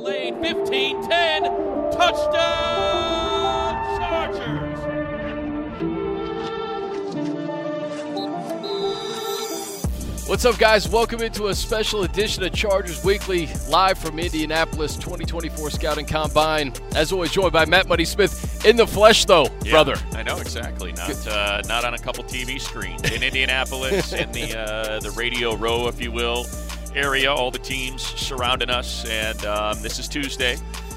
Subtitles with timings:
[0.00, 0.42] lane.
[0.42, 1.42] 15 10.
[1.92, 2.30] Touchdown,
[3.98, 4.78] Chargers.
[10.28, 10.88] What's up, guys?
[10.88, 16.72] Welcome into a special edition of Chargers Weekly, live from Indianapolis 2024 Scouting Combine.
[16.94, 19.96] As always, joined by Matt Money Smith in the flesh, though, Yeah, brother.
[20.12, 20.92] I know exactly.
[20.92, 25.56] Not uh, not on a couple TV screens in Indianapolis, in the uh, the Radio
[25.56, 26.44] Row, if you will,
[26.94, 27.32] area.
[27.32, 30.56] All the teams surrounding us, and um, this is Tuesday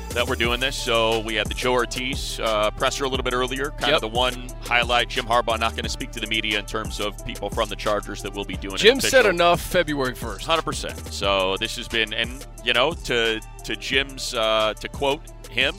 [0.10, 0.76] that we're doing this.
[0.76, 3.72] So we had the Joe Hortiz uh, presser a little bit earlier.
[3.72, 3.96] Kind Yep.
[3.96, 5.10] of the one highlight.
[5.10, 7.76] Jim Harbaugh not going to speak to the media in terms of people from the
[7.76, 8.76] Chargers that will be doing.
[8.76, 10.44] it Jim said enough February 1st.
[10.44, 10.98] Hundred percent.
[11.12, 15.74] So this has been, and you know, to to Jim's, uh, to quote him,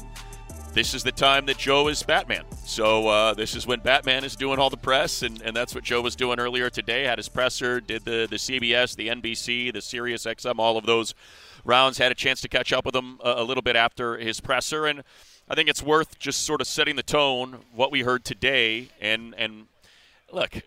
[0.75, 2.45] this is the time that Joe is Batman.
[2.65, 5.85] So uh, this is when Batman is doing all the press, and, and that's what
[5.85, 7.05] Joe was doing earlier today.
[7.05, 11.15] Had his presser, did the the CBS, the NBC, the Sirius XM, all of those
[11.65, 11.99] rounds.
[11.99, 14.87] Had a chance to catch up with him a, a little bit after his presser,
[14.87, 15.05] and
[15.49, 19.33] I think it's worth just sort of setting the tone what we heard today, and
[19.39, 19.67] and
[20.33, 20.61] look,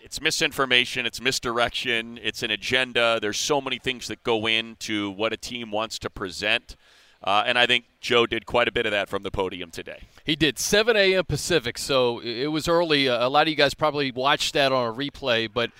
[0.00, 3.18] it's misinformation, it's misdirection, it's an agenda.
[3.20, 6.76] There's so many things that go into what a team wants to present.
[7.22, 10.02] Uh, and I think Joe did quite a bit of that from the podium today.
[10.24, 11.24] He did 7 a.m.
[11.24, 13.08] Pacific, so it was early.
[13.08, 15.70] Uh, a lot of you guys probably watched that on a replay, but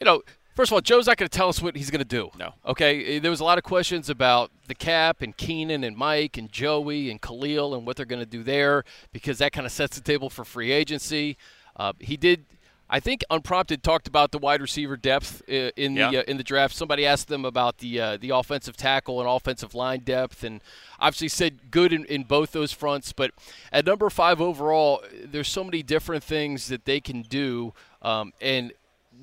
[0.00, 0.22] you know,
[0.54, 2.30] first of all, Joe's not going to tell us what he's going to do.
[2.36, 2.54] No.
[2.66, 6.50] Okay, there was a lot of questions about the cap and Keenan and Mike and
[6.50, 9.96] Joey and Khalil and what they're going to do there because that kind of sets
[9.96, 11.36] the table for free agency.
[11.76, 12.44] Uh, he did.
[12.90, 16.20] I think unprompted talked about the wide receiver depth uh, in the Yeah.
[16.20, 16.74] uh, in the draft.
[16.74, 20.62] Somebody asked them about the uh, the offensive tackle and offensive line depth, and
[20.98, 23.12] obviously said good in, in both those fronts.
[23.12, 23.32] But
[23.72, 28.72] at number five overall, there's so many different things that they can do, um, and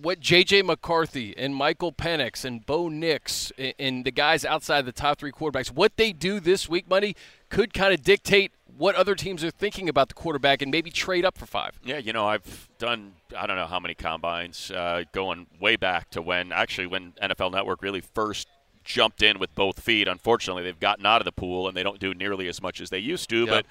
[0.01, 0.63] what J.J.
[0.63, 5.31] McCarthy and Michael Penix and Bo Nix and, and the guys outside the top three
[5.31, 7.15] quarterbacks, what they do this week, money
[7.49, 11.25] could kind of dictate what other teams are thinking about the quarterback and maybe trade
[11.25, 11.79] up for five.
[11.83, 16.09] Yeah, you know, I've done I don't know how many combines, uh, going way back
[16.11, 18.47] to when actually when NFL Network really first
[18.83, 20.07] jumped in with both feet.
[20.07, 22.89] Unfortunately, they've gotten out of the pool and they don't do nearly as much as
[22.89, 23.45] they used to.
[23.45, 23.49] Yep.
[23.49, 23.65] But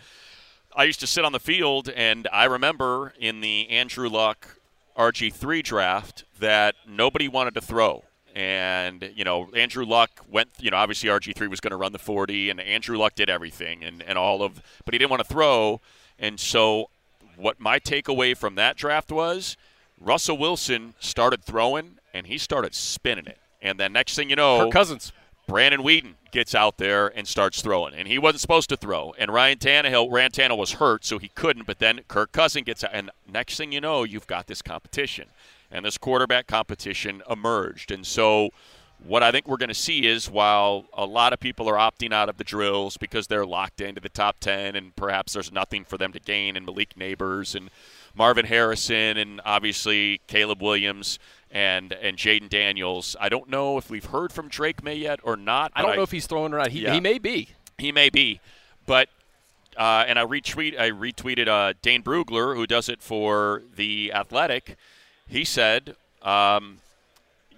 [0.76, 4.58] I used to sit on the field, and I remember in the Andrew Luck
[4.96, 8.04] RG3 draft that nobody wanted to throw.
[8.34, 12.00] And, you know, Andrew Luck went, you know, obviously RG3 was going to run the
[12.00, 15.28] 40, and Andrew Luck did everything and, and all of, but he didn't want to
[15.28, 15.80] throw.
[16.18, 16.90] And so
[17.36, 19.56] what my takeaway from that draft was
[20.00, 23.38] Russell Wilson started throwing, and he started spinning it.
[23.62, 25.12] And then next thing you know, Kirk Cousins.
[25.46, 29.14] Brandon Weeden gets out there and starts throwing, and he wasn't supposed to throw.
[29.18, 31.66] And Ryan Tannehill, Ryan Tannehill was hurt, so he couldn't.
[31.66, 35.28] But then Kirk Cousin gets out, and next thing you know, you've got this competition,
[35.74, 37.90] and this quarterback competition emerged.
[37.90, 38.48] And so,
[39.04, 42.12] what I think we're going to see is, while a lot of people are opting
[42.12, 45.84] out of the drills because they're locked into the top ten, and perhaps there's nothing
[45.84, 47.68] for them to gain, and Malik Nabers and
[48.14, 51.18] Marvin Harrison, and obviously Caleb Williams
[51.50, 53.16] and and Jayden Daniels.
[53.20, 55.72] I don't know if we've heard from Drake Maye yet or not.
[55.74, 56.70] I don't know if he's throwing or not.
[56.70, 56.94] He, Yeah.
[56.94, 57.48] he may be.
[57.76, 58.40] he may be,
[58.86, 59.08] but
[59.76, 64.76] uh, and I retweet I retweeted uh, Dane Brugler who does it for the Athletic.
[65.26, 66.78] He said, um,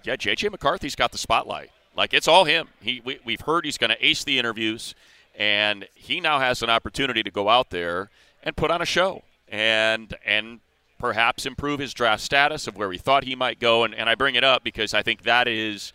[0.05, 1.71] "Yeah, JJ McCarthy's got the spotlight.
[1.97, 2.69] Like it's all him.
[2.81, 4.95] He we, we've heard he's going to ace the interviews,
[5.37, 8.11] and he now has an opportunity to go out there
[8.43, 10.61] and put on a show and and."
[10.99, 14.15] Perhaps improve his draft status of where he thought he might go, and, and I
[14.15, 15.93] bring it up because I think that is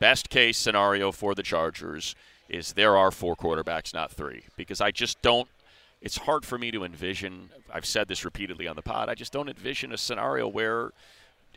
[0.00, 2.16] best case scenario for the Chargers
[2.48, 5.48] is there are four quarterbacks, not three, because I just don't.
[6.00, 7.50] It's hard for me to envision.
[7.72, 9.08] I've said this repeatedly on the pod.
[9.08, 10.92] I just don't envision a scenario where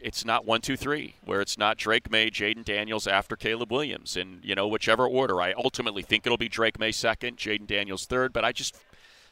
[0.01, 4.17] it's not one, two, three, where it's not Drake Maye, Jayden Daniels after Caleb Williams,
[4.17, 5.41] and you know whichever order.
[5.41, 8.75] I ultimately think it'll be Drake Maye second, Jayden Daniels third, but I just.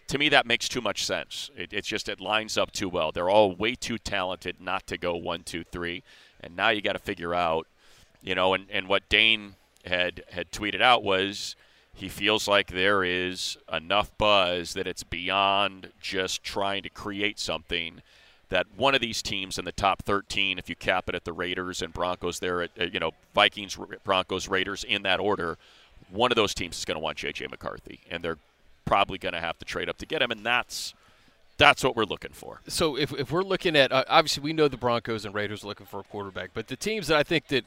[0.07, 1.49] To me, that makes too much sense.
[1.55, 3.13] It, it's just it lines up too well.
[3.13, 6.03] They're all way too talented not to go one, two, three,
[6.41, 7.65] and now you got to figure out
[8.21, 9.55] you know, and, and what Dane
[9.85, 11.55] had had tweeted out was
[11.93, 18.01] he feels like there is enough buzz that it's beyond just trying to create something
[18.49, 21.33] that one of these teams in the top 13 if you cap it at the
[21.33, 25.57] Raiders and Broncos there at uh, you know Vikings Broncos Raiders in that order
[26.09, 28.37] one of those teams is going to want JJ McCarthy and they're
[28.85, 30.93] probably going to have to trade up to get him and that's
[31.57, 32.59] that's what we're looking for.
[32.67, 35.67] So if, if we're looking at uh, obviously we know the Broncos and Raiders are
[35.67, 37.65] looking for a quarterback, but the teams that I think that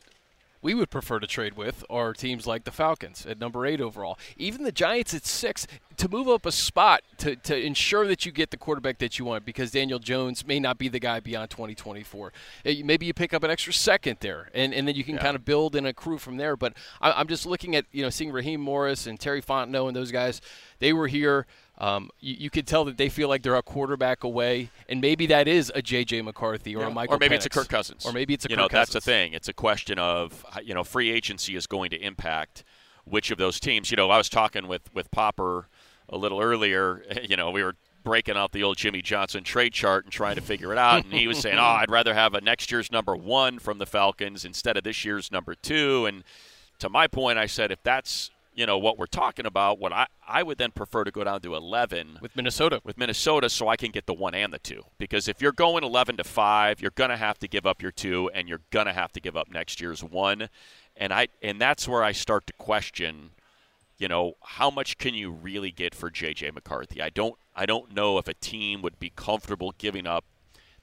[0.64, 4.19] we would prefer to trade with are teams like the Falcons at number eight overall.
[4.37, 5.66] Even the Giants at six.
[5.96, 9.25] to move up a spot to, to ensure that you get the quarterback that you
[9.25, 12.32] want because Daniel Jones may not be the guy beyond 2024.
[12.64, 15.22] Eh, Maybe you pick up an extra second there, and, and then you can Yeah.
[15.22, 16.56] kind of build and accrue from there.
[16.56, 19.94] But I, I'm just looking at you know seeing Raheem Morris and Terry Fontenot and
[19.96, 20.40] those guys.
[20.81, 21.46] They were here.
[21.78, 25.26] Um, you, you could tell that they feel like they're a quarterback away, and maybe
[25.26, 26.22] that is a J.J.
[26.22, 26.86] McCarthy or Yeah.
[26.88, 27.16] a Michael.
[27.16, 27.54] or maybe it's a Penix.
[27.54, 29.04] Kirk Cousins, or maybe it's a you Kirk know that's the Cousins.
[29.04, 29.32] thing.
[29.32, 32.62] It's a question of you know free agency is going to impact
[33.04, 33.90] which of those teams.
[33.90, 35.68] You know, I was talking with with Popper
[36.08, 37.02] a little earlier.
[37.28, 37.74] You know, we were
[38.04, 41.12] breaking out the old Jimmy Johnson trade chart and trying to figure it out, and
[41.12, 44.44] he was saying, "Oh, I'd rather have a next year's number one from the Falcons
[44.44, 46.06] instead of this year's number two.
[46.06, 46.22] And
[46.80, 50.06] to my point, I said, if that's you know what we're talking about, what I
[50.26, 52.80] I would then prefer to go down to eleven with Minnesota.
[52.84, 54.82] with Minnesota so I can get the one and the two.
[54.98, 57.90] Because if you're going 11 to 5, you're going to have to give up your
[57.90, 60.48] two and you're going to have to give up next year's one.
[60.96, 63.30] And I and that's where I start to question,
[63.98, 67.02] you know, how much can you really get for JJ McCarthy?
[67.02, 70.24] I don't I don't know if a team would be comfortable giving up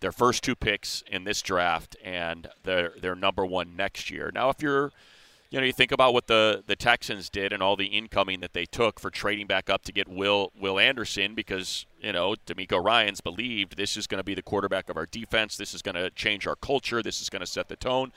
[0.01, 4.31] their first two picks in this draft and their their number one next year.
[4.33, 4.91] Now if you're
[5.51, 8.53] you know, you think about what the, the Texans did and all the incoming that
[8.53, 12.83] they took for trading back up to get Will Will Anderson because, you know, DeMeco
[12.83, 15.57] Ryans believed this is going to be the quarterback of our defense.
[15.57, 17.03] This is going to change our culture.
[17.03, 18.13] This is going to set the tone.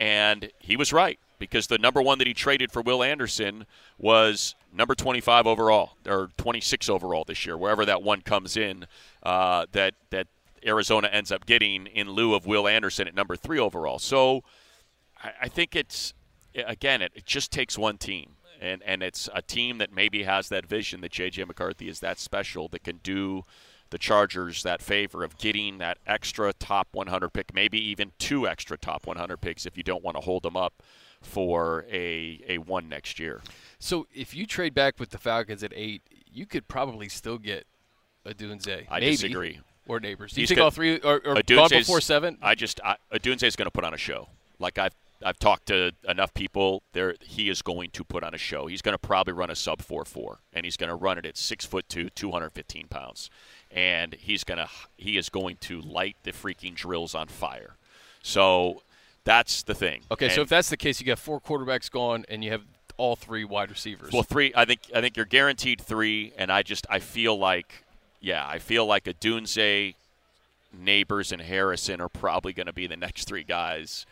[0.00, 3.64] And he was right because the number one that he traded for Will Anderson
[3.96, 8.86] was number 25 overall or 26 overall this year, wherever that one comes in
[9.22, 10.26] uh, that, that
[10.66, 14.00] Arizona ends up getting in lieu of Will Anderson at number three overall.
[14.00, 14.42] So
[15.22, 16.14] I, I think it's
[16.54, 20.48] again, it, it just takes one team, and and it's a team that maybe has
[20.48, 23.44] that vision that JJ McCarthy is that special that can do
[23.90, 28.76] the Chargers that favor of getting that extra top 100 pick, maybe even two extra
[28.76, 30.82] top 100 picks if you don't want to hold them up
[31.22, 33.40] for a a one next year.
[33.78, 37.66] So if you trade back with the Falcons at eight, you could probably still get
[38.26, 38.86] Odunze.
[38.90, 39.60] I maybe, disagree.
[39.86, 40.34] Or Nabers.
[40.34, 42.36] Do you He's think got- all three are, are gone before seven?
[42.42, 44.28] I just I, Odunze is going to put on a show.
[44.58, 44.94] Like I've
[45.24, 46.82] I've talked to enough people.
[46.92, 48.66] There, he is going to put on a show.
[48.66, 51.26] He's going to probably run a sub four four, and he's going to run it
[51.26, 53.28] at six foot two, two hundred fifteen pounds,
[53.70, 57.76] and he's going to he is going to light the freaking drills on fire.
[58.22, 58.82] So
[59.24, 60.02] that's the thing.
[60.10, 62.62] Okay, so if that's the case, you got four quarterbacks gone, and you have
[62.96, 64.12] all three wide receivers.
[64.12, 64.52] Well, three.
[64.54, 64.80] I think.
[64.94, 66.86] I think you're guaranteed three, and I just.
[66.88, 67.84] I feel like.
[68.20, 69.94] Yeah, I feel like a Dunze,
[70.76, 74.06] Nabers, and Harrison are probably going to be the next three guys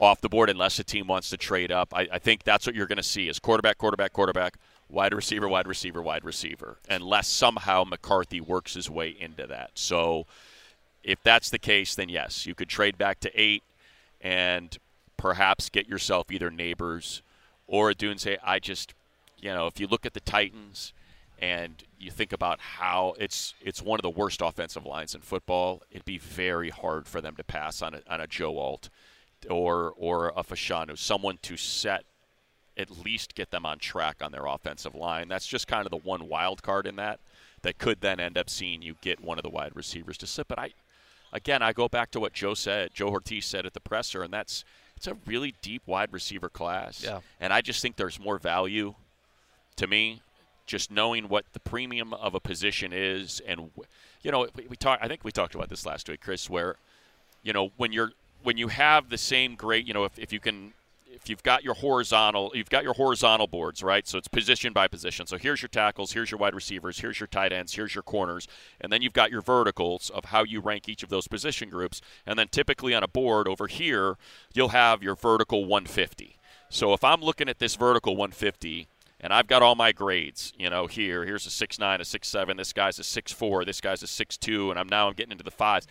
[0.00, 1.94] off the board, unless a team wants to trade up.
[1.94, 4.56] I, I think that's what you're going to see: is quarterback, quarterback, quarterback,
[4.88, 9.72] wide receiver, wide receiver, wide receiver, unless somehow McCarthy works his way into that.
[9.74, 10.26] So,
[11.04, 13.62] if that's the case, then yes, you could trade back to eight
[14.20, 14.76] and
[15.16, 17.20] perhaps get yourself either Nabers
[17.66, 18.38] or Odunze.
[18.42, 18.94] I just,
[19.38, 20.92] you know, if you look at the Titans
[21.38, 25.82] and you think about how it's it's one of the worst offensive lines in football,
[25.90, 28.88] it'd be very hard for them to pass on a, on a Joe Alt
[29.48, 32.04] or or a Fashanu, someone to set
[32.76, 35.28] at least get them on track on their offensive line.
[35.28, 37.20] That's just kind of the one wild card in that
[37.62, 40.48] that could then end up seeing you get one of the wide receivers to sit.
[40.48, 40.70] But I,
[41.32, 44.32] again, I go back to what Joe said, Joe Hortiz said at the presser, and
[44.32, 44.64] that's
[44.96, 47.02] it's a really deep wide receiver class.
[47.02, 47.20] Yeah.
[47.38, 48.94] And I just think there's more value
[49.76, 50.20] to me
[50.66, 53.70] just knowing what the premium of a position is and
[54.22, 56.76] you know we, we talked I think we talked about this last week Chris where
[57.42, 60.40] you know when you're when you have the same great you know if, if you
[60.40, 60.72] can
[61.06, 64.88] if you've got your horizontal you've got your horizontal boards right so it's position by
[64.88, 68.02] position so here's your tackles here's your wide receivers here's your tight ends here's your
[68.02, 68.46] corners
[68.80, 72.00] and then you've got your verticals of how you rank each of those position groups
[72.26, 74.16] and then typically on a board over here
[74.54, 76.36] you'll have your vertical 150
[76.68, 78.88] so if i'm looking at this vertical 150
[79.22, 81.26] and I've got all my grades, you know, here.
[81.26, 82.56] Here's a six nine, a six seven.
[82.56, 83.66] This guy's a six four.
[83.66, 85.86] This guy's a six two, and I'm now I'm getting into the fives.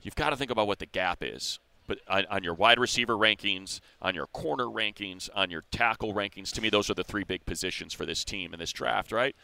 [0.00, 1.58] You've got to think about what the gap is.
[1.88, 6.52] But on, on your wide receiver rankings, on your corner rankings, on your tackle rankings,
[6.52, 9.34] to me, those are the three big positions for this team in this draft, right?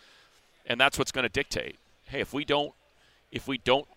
[0.66, 1.76] And that's what's going to dictate.
[2.04, 2.72] Hey, if we don't,
[3.32, 3.88] if we don't,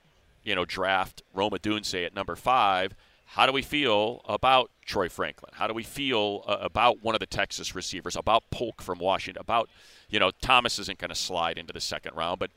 [0.43, 5.51] you know, draft Rome Odunze at number five, how do we feel about Troy Franklin?
[5.53, 9.41] How do we feel uh, about one of the Texas receivers, about Polk from Washington,
[9.41, 9.69] about,
[10.09, 12.49] you know, Thomas isn't going to slide into the second round, but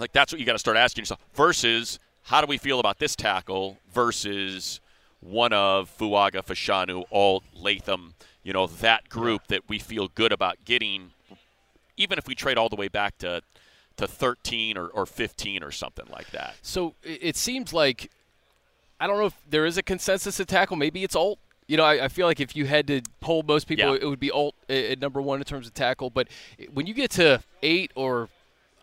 [0.00, 2.98] like that's what you got to start asking yourself versus how do we feel about
[2.98, 4.80] this tackle versus
[5.20, 10.64] one of Fuaga, Fashanu, Alt, Latham, you know, that group that we feel good about
[10.64, 11.12] getting,
[11.96, 13.42] even if we trade all the way back to,
[13.96, 16.56] to 13 or, or 15 or something like that.
[16.62, 18.10] So it seems like
[19.00, 20.76] I don't know if there is a consensus at tackle.
[20.76, 21.38] Maybe it's Alt.
[21.66, 24.00] You know, I, I, feel like if you had to poll most people, Yeah.
[24.00, 26.10] it would be Alt at number one in terms of tackle.
[26.10, 26.28] But
[26.72, 28.28] when you get to eight or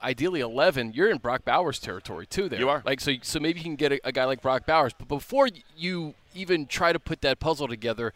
[0.03, 2.49] ideally 11, you're in Brock Bowers territory too.
[2.49, 2.81] There, You are.
[2.85, 3.13] like so.
[3.21, 4.93] So maybe you can get a, a guy like Brock Bowers.
[4.97, 8.13] But before you even try to put that puzzle together,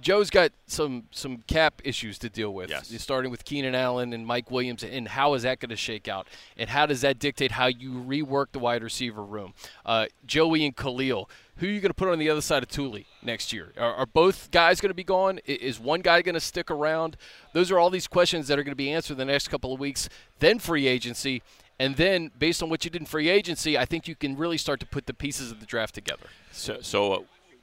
[0.00, 2.70] Joe's got some some cap issues to deal with.
[2.70, 2.92] Yes.
[3.00, 6.26] Starting with Keenan Allen and Mike Williams, and how is that going to shake out?
[6.56, 9.54] And how does that dictate how you rework the wide receiver room?
[9.84, 12.68] Uh, Joey and Khalil, who are you going to put on the other side of
[12.68, 13.72] Tuli next year?
[13.78, 15.38] Are, are both guys going to be gone?
[15.46, 17.16] Is one guy going to stick around?
[17.52, 19.72] Those are all these questions that are going to be answered in the next couple
[19.72, 20.08] of weeks.
[20.40, 21.42] Then free agency.
[21.78, 24.56] And then, based on what you did in free agency, I think you can really
[24.56, 26.26] start to put the pieces of the draft together.
[26.50, 27.18] So, so uh,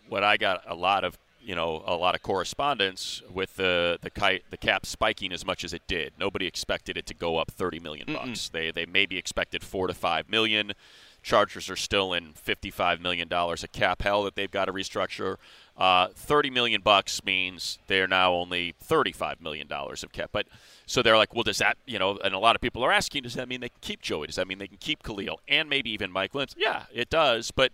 [0.07, 4.09] what I got a lot of, you know, a lot of correspondence with the the
[4.09, 6.13] kite, the cap spiking as much as it did.
[6.19, 8.49] Nobody expected it to go up 30 million bucks.
[8.49, 10.73] They they maybe expected 4 to 5 million.
[11.21, 15.37] Chargers are still in 55 million dollars of cap hell that they've got to restructure.
[15.77, 20.29] Uh, 30 million bucks means they're now only 35 million dollars of cap.
[20.33, 20.47] But
[20.85, 22.17] so they're like, well, does that, you know?
[22.23, 24.27] And a lot of people are asking, does that mean they can keep Joey?
[24.27, 26.51] Does that mean they can keep Khalil and maybe even Mike Lynch?
[26.57, 27.51] Yeah, it does.
[27.51, 27.71] But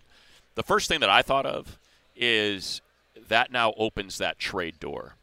[0.54, 1.78] the first thing that I thought of
[2.16, 2.80] is
[3.28, 5.16] that now opens that trade door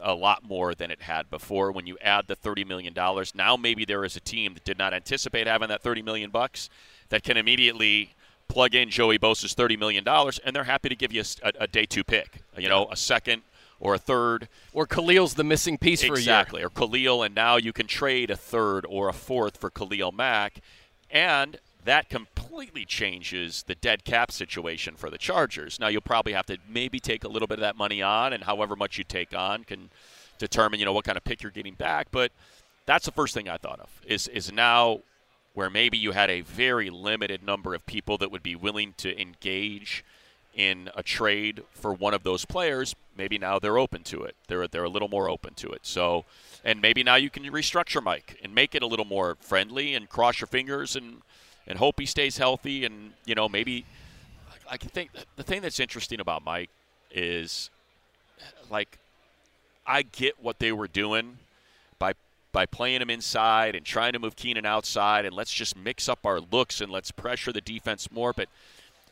[0.00, 1.70] a lot more than it had before.
[1.70, 4.78] When you add the 30 million dollars now maybe there is a team that did
[4.78, 6.70] not anticipate having that 30 million bucks
[7.10, 8.14] that can immediately
[8.48, 11.86] plug in Joey Bosa's 30 million dollars and they're happy to give you a day
[11.86, 13.42] 2 pick you know a second
[13.82, 14.48] or a third.
[14.72, 16.62] Or Khalil's the missing piece for a exactly.
[16.62, 20.60] Or Khalil and now you can trade a third or a fourth for Khalil Mack
[21.10, 22.08] and that
[22.52, 25.80] completely changes the dead cap situation for the Chargers.
[25.80, 28.44] Now you'll probably have to maybe take a little bit of that money on, and
[28.44, 29.88] however much you take on can
[30.36, 32.08] determine you know what kind of pick you're getting back.
[32.10, 32.30] But
[32.84, 35.00] that's the first thing I thought of is is now
[35.54, 39.18] where maybe you had a very limited number of people that would be willing to
[39.18, 40.04] engage
[40.54, 44.36] in a trade for one of those players, maybe now they're open to it.
[44.48, 45.86] They're they're a little more open to it.
[45.86, 46.26] So,
[46.62, 50.06] and maybe now you can restructure Mike and make it a little more friendly and
[50.06, 51.22] cross your fingers and
[51.66, 53.84] and hope he stays healthy and you know maybe
[54.68, 56.70] I can think the thing that's interesting about Mike
[57.10, 57.70] is
[58.70, 58.98] like
[59.86, 61.38] I get what they were doing
[61.98, 62.14] by
[62.52, 66.20] by playing him inside and trying to move Keenan outside and let's just mix up
[66.24, 68.48] our looks and let's pressure the defense more but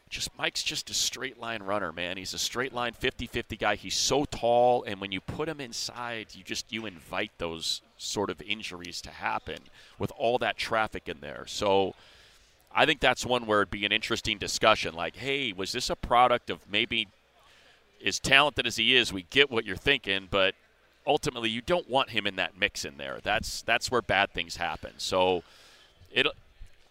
[0.09, 2.17] just Mike's just a straight line runner, man.
[2.17, 3.77] He's a straight line 50-50 guy.
[3.77, 8.29] He's so tall and when you put him inside, you just you invite those sort
[8.29, 9.59] of injuries to happen
[10.01, 11.45] with all that traffic in there.
[11.47, 11.95] So
[12.73, 15.97] I think that's one where it'd be an interesting discussion like, "Hey, was this a
[15.97, 17.09] product of maybe
[18.05, 20.55] as talented as he is, we get what you're thinking, but
[21.07, 23.19] ultimately you don't want him in that mix in there.
[23.23, 24.93] That's that's where bad things happen.
[24.99, 25.43] So
[26.13, 26.33] it'll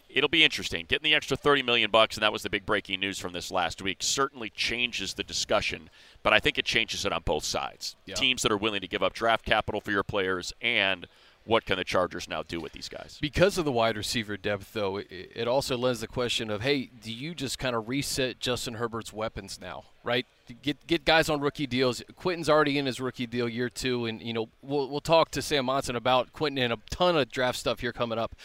[0.09, 0.86] it'll be interesting.
[0.88, 3.51] Getting the extra 30 million bucks and that was the big breaking news from this
[3.51, 5.89] last week certainly changes the discussion,
[6.24, 7.95] but I think it changes it on both sides.
[8.05, 8.15] Yeah.
[8.15, 11.07] Teams that are willing to give up draft capital for your players and
[11.49, 13.17] what can the Chargers now do with these guys?
[13.19, 17.11] Because of the wide receiver depth, though, it, also lends the question of, hey, do
[17.11, 20.27] you just kind of reset Justin Herbert's weapons now, right?
[20.61, 22.03] Get get guys on rookie deals.
[22.15, 25.41] Quentin's already in his rookie deal year two, and you know we'll we'll talk to
[25.41, 28.35] Sam Monson about Quentin and a ton of draft stuff here coming up.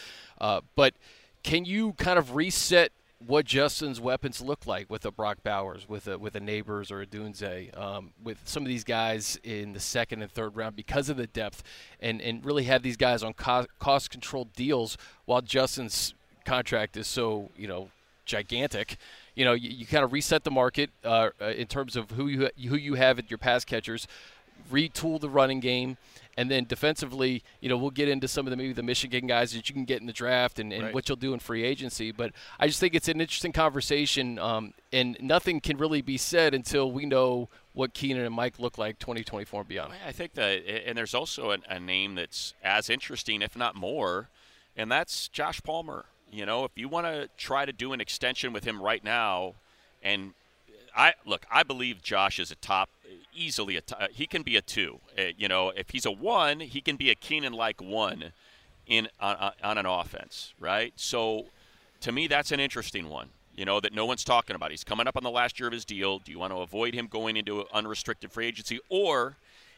[0.41, 0.95] Uh, but
[1.43, 2.91] can you kind of reset
[3.27, 7.05] what Justin's weapons look like with a Brock Bowers, with a with a Nabers or
[7.05, 11.17] Odunze, um, with some of these guys in the second and third round because of
[11.17, 11.63] the depth,
[11.99, 16.13] and and really have these guys on cost, cost controlled deals while Justin's
[16.45, 17.89] contract is so you know
[18.25, 18.97] gigantic.
[19.35, 22.49] You know, you, you kind of reset the market uh, in terms of who you
[22.69, 24.07] who you have at your pass catchers,
[24.71, 25.97] retool the running game,
[26.37, 29.53] and then defensively, you know, we'll get into some of the maybe the Michigan guys
[29.53, 30.93] that you can get in the draft and, and Right.
[30.93, 32.11] what you'll do in free agency.
[32.11, 36.53] But I just think it's an interesting conversation, um, and nothing can really be said
[36.53, 39.93] until we know what Keenan and Mike look like 2024 and beyond.
[40.05, 44.29] I think that, and there's also a, a name that's as interesting, if not more,
[44.77, 46.05] and that's Josh Palmer.
[46.31, 49.53] You know, if you want to try to do an extension with him right now,
[50.03, 50.33] and
[50.95, 52.89] I look, I believe Josh is a top,
[53.33, 54.99] easily a top, he can be a two.
[55.17, 58.31] Uh, you know, if he's a one, he can be a Keenan-like one
[58.87, 60.93] in on- on an offense, right?
[60.95, 61.47] So,
[62.01, 63.29] to me, that's an interesting one.
[63.55, 64.71] You know that no one's talking about.
[64.71, 66.19] He's coming up on the last year of his deal.
[66.19, 69.37] Do you want to avoid him going into unrestricted free agency, or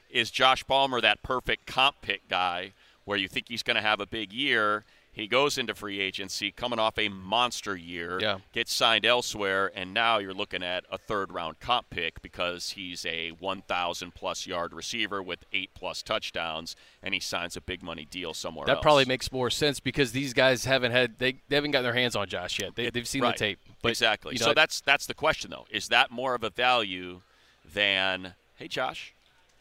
[0.09, 2.73] is Josh Palmer that perfect comp pick guy
[3.05, 4.83] where you think he's going to have a big year?
[5.17, 8.37] He goes into free agency coming off a monster year, Yeah.
[8.53, 13.03] gets signed elsewhere, and now you're looking at a third round comp pick because he's
[13.05, 18.05] a 1,000 plus yard receiver with eight plus touchdowns, and he signs a big money
[18.09, 18.83] deal somewhere That else.
[18.83, 22.15] probably makes more sense because these guys haven't had they, they haven't gotten their hands
[22.15, 22.75] on Josh yet.
[22.75, 23.35] They, they've seen Right.
[23.35, 23.59] the tape.
[23.81, 24.33] But, exactly.
[24.35, 25.65] you know, so that's that's the question though.
[25.71, 27.21] Is that more of a value
[27.65, 29.13] than hey Josh,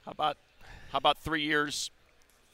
[0.05, 0.37] how about
[0.93, 1.91] how about three years,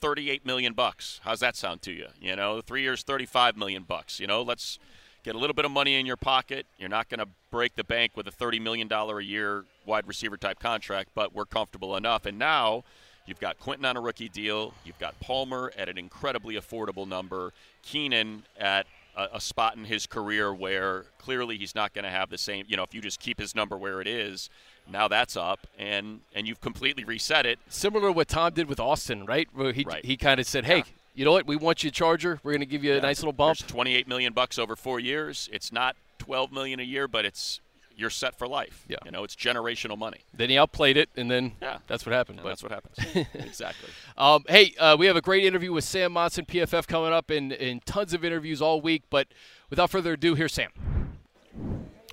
[0.03, 1.21] thirty-eight million bucks?
[1.23, 2.09] How's that sound to you?
[2.21, 4.21] You know, three years, thirty-five million bucks.
[4.21, 4.79] You know, let's
[5.23, 6.67] get a little bit of money in your pocket.
[6.77, 10.07] You're not going to break the bank with a thirty million dollar a year wide
[10.07, 12.27] receiver type contract, but we're comfortable enough.
[12.27, 12.85] And now
[13.27, 14.75] you've got Quentin on a rookie deal.
[14.85, 17.53] You've got Palmer at an incredibly affordable number.
[17.83, 22.29] Keenan at a, a spot in his career where clearly he's not going to have
[22.29, 22.65] the same.
[22.69, 24.51] You know, if you just keep his number where it is,
[24.91, 27.59] now that's up, and and you've completely reset it.
[27.69, 29.49] Similar to what Tom did with Austin, right?
[29.53, 30.05] Where he Right.
[30.05, 30.83] he kind of said, "Hey, Yeah.
[31.15, 31.47] you know what?
[31.47, 32.41] We want you a Charger.
[32.43, 35.01] We're going to give you a nice little bump." There's 28 million bucks over four
[35.01, 35.49] years.
[35.53, 37.61] It's not 12 million a year, but it's
[37.95, 38.85] you're set for life.
[38.89, 38.97] Yeah.
[39.05, 40.21] You know, it's generational money.
[40.33, 41.79] Then he outplayed it, and then Yeah.
[41.87, 42.41] that's what happened.
[42.43, 42.97] That's what happens.
[43.35, 43.91] exactly.
[44.17, 47.53] Um, hey, uh, we have a great interview with Sam Monson, PFF, coming up, and,
[47.53, 49.03] and tons of interviews all week.
[49.11, 49.29] But
[49.69, 50.71] without further ado, here's Sam.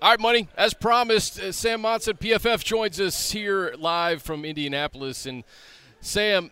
[0.01, 0.47] All right, money.
[0.55, 5.25] As promised, uh, Sam Monson, PFF, joins us here live from Indianapolis.
[5.25, 5.43] And
[5.99, 6.51] Sam,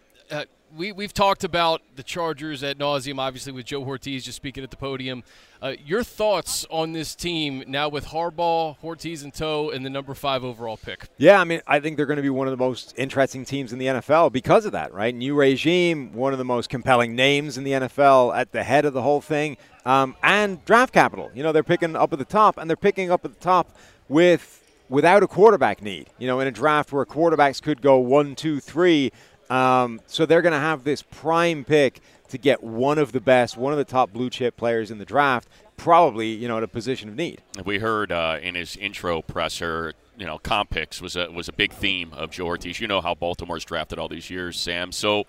[0.76, 4.72] we we've talked about the Chargers at nauseum, obviously with Joe Hortiz just speaking at
[4.72, 5.24] the podium.
[5.62, 10.14] Uh, your thoughts on this team now with Harbaugh, Hortiz in tow, and the number
[10.14, 11.08] five overall pick?
[11.18, 13.74] Yeah, I mean, I think they're going to be one of the most interesting teams
[13.74, 15.16] in the NFL because of that, right?
[15.16, 18.94] New regime, one of the most compelling names in the NFL at the head of
[18.94, 21.32] the whole thing, um, and draft capital.
[21.34, 23.76] You know, they're picking up at the top, and they're picking up at the top
[24.10, 26.08] with without a quarterback need.
[26.18, 29.12] You know, in a draft where quarterbacks could go one, two, three,
[29.50, 33.58] um, so they're going to have this prime pick to get one of the best,
[33.58, 36.68] one of the top blue chip players in the draft, probably you know at a
[36.68, 37.42] position of need.
[37.64, 41.54] We heard uh, in his intro presser, you know, comp picks was a was a
[41.54, 42.80] big theme of Joe Hortiz.
[42.80, 44.92] You know how Baltimore's drafted all these years, Sam.
[44.92, 45.26] So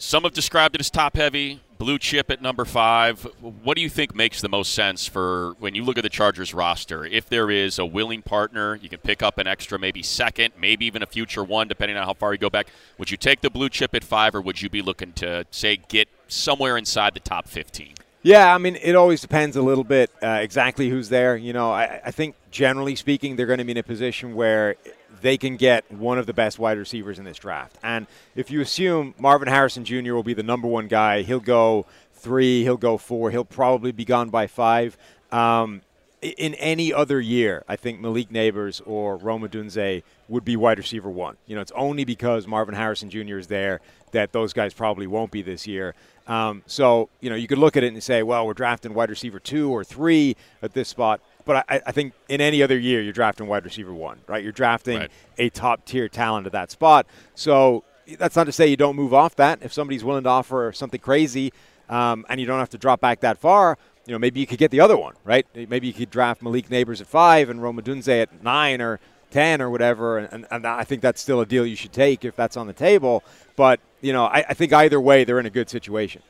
[0.00, 3.22] some have described it as top heavy, blue chip at number five.
[3.40, 6.54] What do you think makes the most sense for when you look at the Chargers
[6.54, 7.04] roster?
[7.04, 10.86] If there is a willing partner, you can pick up an extra, maybe second, maybe
[10.86, 12.68] even a future one, depending on how far you go back.
[12.96, 15.76] Would you take the blue chip at five, or would you be looking to say
[15.76, 17.92] get somewhere inside the top fifteen?
[18.22, 21.36] Yeah, I mean, it always depends a little bit uh, exactly who's there.
[21.36, 24.76] You know, I, I think generally speaking, they're going to be in a position where
[25.20, 27.76] they can get one of the best wide receivers in this draft.
[27.82, 30.14] And if you assume Marvin Harrison Jr.
[30.14, 34.04] will be the number one guy, he'll go three, he'll go four, he'll probably be
[34.04, 34.96] gone by five.
[35.32, 35.82] Um,
[36.22, 41.08] in any other year, I think Malik Nabers or Rome Odunze would be wide receiver
[41.08, 41.36] one.
[41.46, 43.38] You know, it's only because Marvin Harrison Jr.
[43.38, 43.80] is there
[44.12, 45.94] that those guys probably won't be this year.
[46.26, 49.10] Um, so, you know, you could look at it and say, well, we're drafting wide
[49.10, 51.20] receiver two or three at this spot.
[51.44, 54.42] But I, I think in any other year, you're drafting wide receiver one, right?
[54.42, 55.10] You're drafting Right.
[55.38, 57.06] a top tier talent at that spot.
[57.34, 57.84] So
[58.18, 59.60] that's not to say you don't move off that.
[59.62, 61.52] If somebody's willing to offer something crazy
[61.88, 64.58] um, and you don't have to drop back that far, you know, maybe you could
[64.58, 65.46] get the other one, right?
[65.54, 68.98] Maybe you could draft Malik Nabers at five and Rome Odunze at nine or
[69.30, 70.18] 10 or whatever.
[70.18, 72.72] And, and I think that's still a deal you should take if that's on the
[72.72, 73.22] table.
[73.56, 76.22] But, you know, I, I think either way, they're in a good situation.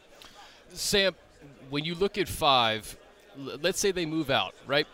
[0.73, 1.14] Sam,
[1.70, 2.99] when you look at five, l-
[3.62, 4.87] let's say they move out, right?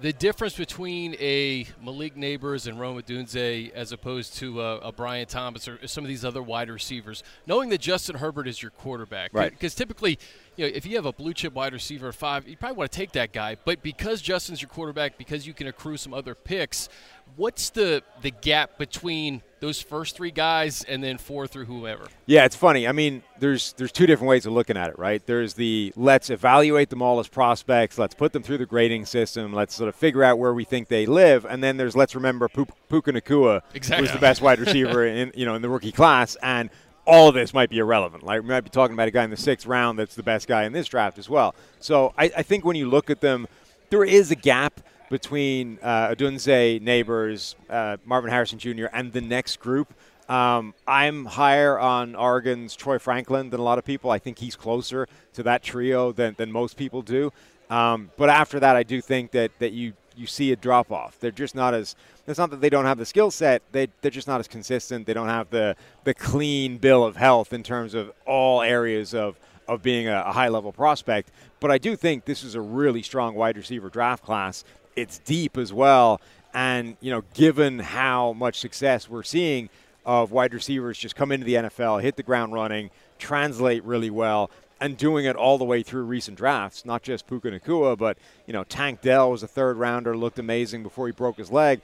[0.00, 5.26] The difference between a Malik Nabers and Rome Odunze as opposed to a, a Brian
[5.26, 9.30] Thomas or some of these other wide receivers, knowing that Justin Herbert is your quarterback.
[9.32, 9.52] Right.
[9.52, 10.18] Because typically,
[10.56, 12.90] you know, if you have a blue chip wide receiver at five, you probably want
[12.90, 13.56] to take that guy.
[13.64, 16.88] But because Justin's your quarterback, because you can accrue some other picks,
[17.36, 22.08] what's the, the gap between those first three guys and then four through whoever?
[22.26, 22.88] Yeah, it's funny.
[22.88, 25.24] I mean, there's there's two different ways of looking at it, right?
[25.24, 29.52] There's the let's evaluate them all as prospects, let's put them through the grading system,
[29.52, 32.48] let's sort of figure out where we think they live, and then there's let's remember
[32.48, 34.02] Puka Puka Nacua Exactly.
[34.02, 36.68] was the best wide receiver in you know in the rookie class, and
[37.06, 38.24] all of this might be irrelevant.
[38.24, 40.48] Like we might be talking about a guy in the sixth round that's the best
[40.48, 41.54] guy in this draft as well.
[41.78, 43.46] So I, I think when you look at them,
[43.90, 44.80] there is a gap
[45.12, 49.92] between uh, Odunze, Nabers, uh, Marvin Harrison Jr., and the next group.
[50.26, 54.10] Um, I'm higher on Oregon's Troy Franklin than a lot of people.
[54.10, 57.30] I think he's closer to that trio than, than most people do.
[57.68, 61.18] Um, but after that, I do think that, that you, you see a drop off.
[61.20, 61.94] They're just not as.
[62.26, 63.62] It's not that they don't have the skill set.
[63.72, 65.06] They, they're just not as consistent.
[65.06, 69.38] They don't have the, the clean bill of health in terms of all areas of,
[69.68, 71.30] of being a, a high level prospect.
[71.60, 74.64] But I do think this is a really strong wide receiver draft class.
[74.96, 76.20] It's deep as well.
[76.54, 79.70] And, you know, given how much success we're seeing
[80.04, 84.50] of wide receivers just come into the NFL, hit the ground running, translate really well,
[84.80, 88.52] and doing it all the way through recent drafts, not just Puka Nacua, but, you
[88.52, 91.80] know, Tank Dell was a third rounder, looked amazing before he broke his leg.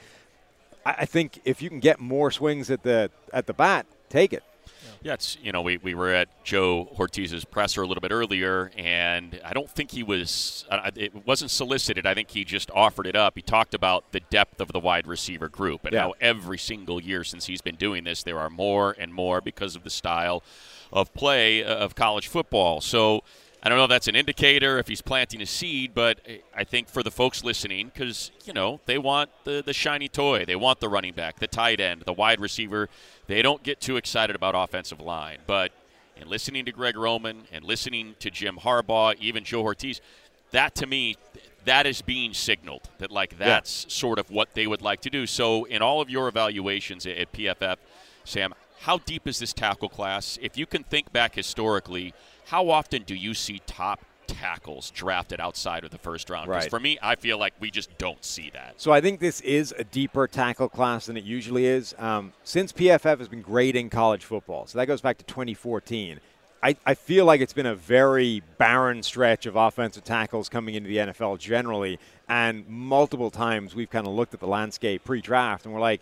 [0.84, 4.32] I, I think if you can get more swings at the at the bat, take
[4.32, 4.42] it.
[5.02, 8.72] Yeah, it's you know we, we were at Joe Hortiz's presser a little bit earlier,
[8.76, 12.04] and I don't think he was uh, it wasn't solicited.
[12.06, 13.34] I think he just offered it up.
[13.36, 16.00] He talked about the depth of the wide receiver group and Yeah.
[16.02, 19.76] how every single year since he's been doing this, there are more and more because
[19.76, 20.42] of the style
[20.92, 22.80] of play uh, of college football.
[22.80, 23.22] So.
[23.60, 26.20] I don't know if that's an indicator, if he's planting a seed, but
[26.56, 30.44] I think for the folks listening, because, you know, they want the, the shiny toy.
[30.44, 32.88] They want the running back, the tight end, the wide receiver.
[33.28, 35.38] They don't get too excited about offensive line.
[35.46, 35.70] But
[36.16, 40.00] in listening to Greg Roman and listening to Jim Harbaugh, even Joe Hortiz,
[40.50, 41.16] that to me,
[41.64, 45.26] that is being signaled that, like, that's sort of what they would like to do.
[45.26, 47.76] So, in all of your evaluations at, at PFF,
[48.24, 50.38] Sam, how deep is this tackle class?
[50.40, 52.14] If you can think back historically,
[52.46, 56.48] how often do you see top tackles drafted outside of the first round?
[56.48, 56.70] Right.
[56.70, 58.74] for me, I feel like we just don't see that.
[58.76, 61.94] So I think this is a deeper tackle class than it usually is.
[61.98, 66.20] Um, since PFF has been grading college football, so that goes back to 2014.
[66.60, 70.88] I, I feel like it's been a very barren stretch of offensive tackles coming into
[70.88, 75.74] the NFL generally, and multiple times we've kind of looked at the landscape pre-draft and
[75.74, 76.00] we're like,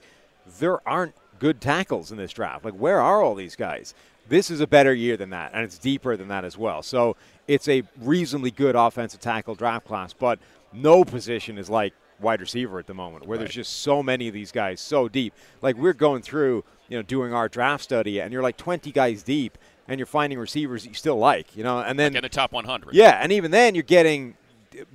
[0.58, 2.64] there aren't good tackles in this draft.
[2.64, 3.94] Like, where are all these guys?
[4.28, 6.82] This is a better year than that, and it's deeper than that as well.
[6.82, 10.38] So it's a reasonably good offensive tackle draft class, but
[10.72, 14.34] no position is like wide receiver at the moment, where there's just so many of
[14.34, 15.32] these guys so deep.
[15.62, 19.22] Like we're going through, you know, doing our draft study, and you're like 20 guys
[19.22, 22.22] deep, and you're finding receivers that you still like, you know, and then Like in
[22.22, 22.94] the top 100.
[22.94, 24.34] yeah, and even then, you're getting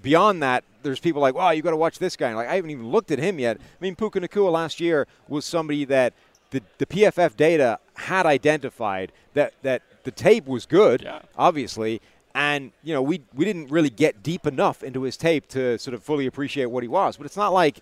[0.02, 0.64] beyond that.
[0.84, 2.90] There's people like, "Wow, you got to watch this guy." And like, I haven't even
[2.90, 3.58] looked at him yet.
[3.58, 6.14] I mean, Puka Nacua last year was somebody that
[6.52, 11.20] the the PFF data had identified that that the tape was good, Yeah.
[11.38, 12.02] obviously,
[12.36, 15.94] and you know we we didn't really get deep enough into his tape to sort
[15.94, 17.18] of fully appreciate what he was.
[17.18, 17.80] But it's not like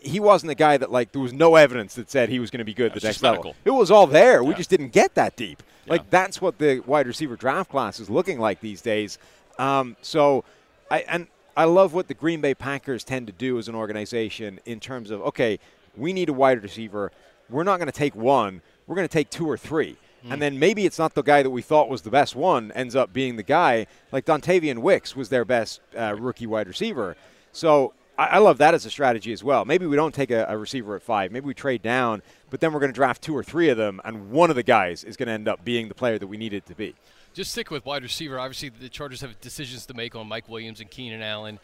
[0.00, 2.58] he wasn't the guy that like there was no evidence that said he was going
[2.60, 3.54] to be good at the next level.
[3.64, 4.42] It was all there.
[4.42, 5.62] We just didn't get that deep.
[5.86, 5.92] Yeah.
[5.94, 9.18] Like that's what the wide receiver draft class is looking like these days.
[9.58, 10.44] Um, so,
[10.90, 14.58] I and I love what the Green Bay Packers tend to do as an organization
[14.64, 15.58] in terms of okay,
[15.96, 17.12] we need a wide receiver.
[17.50, 18.62] We're not going to take one.
[18.86, 19.96] We're going to take two or three.
[20.28, 22.94] And then maybe it's not the guy that we thought was the best one ends
[22.94, 23.86] up being the guy.
[24.12, 27.16] Like Dontayvion Wicks was their best uh, rookie wide receiver.
[27.52, 29.64] So I, I love that as a strategy as well.
[29.64, 31.32] Maybe we don't take a, a receiver at five.
[31.32, 33.98] Maybe we trade down, but then we're going to draft two or three of them,
[34.04, 36.36] and one of the guys is going to end up being the player that we
[36.36, 36.94] needed to be.
[37.32, 38.38] Just stick with wide receiver.
[38.38, 41.60] Obviously, the Chargers have decisions to make on Mike Williams and Keenan Allen.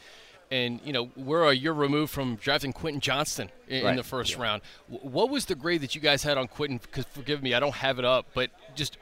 [0.51, 4.37] And, you know, we're a year removed from drafting Quentin Johnston in, in the first
[4.37, 4.63] round.
[4.91, 6.79] W- what was the grade that you guys had on Quentin?
[6.79, 8.97] Because, forgive me, I don't have it up, but just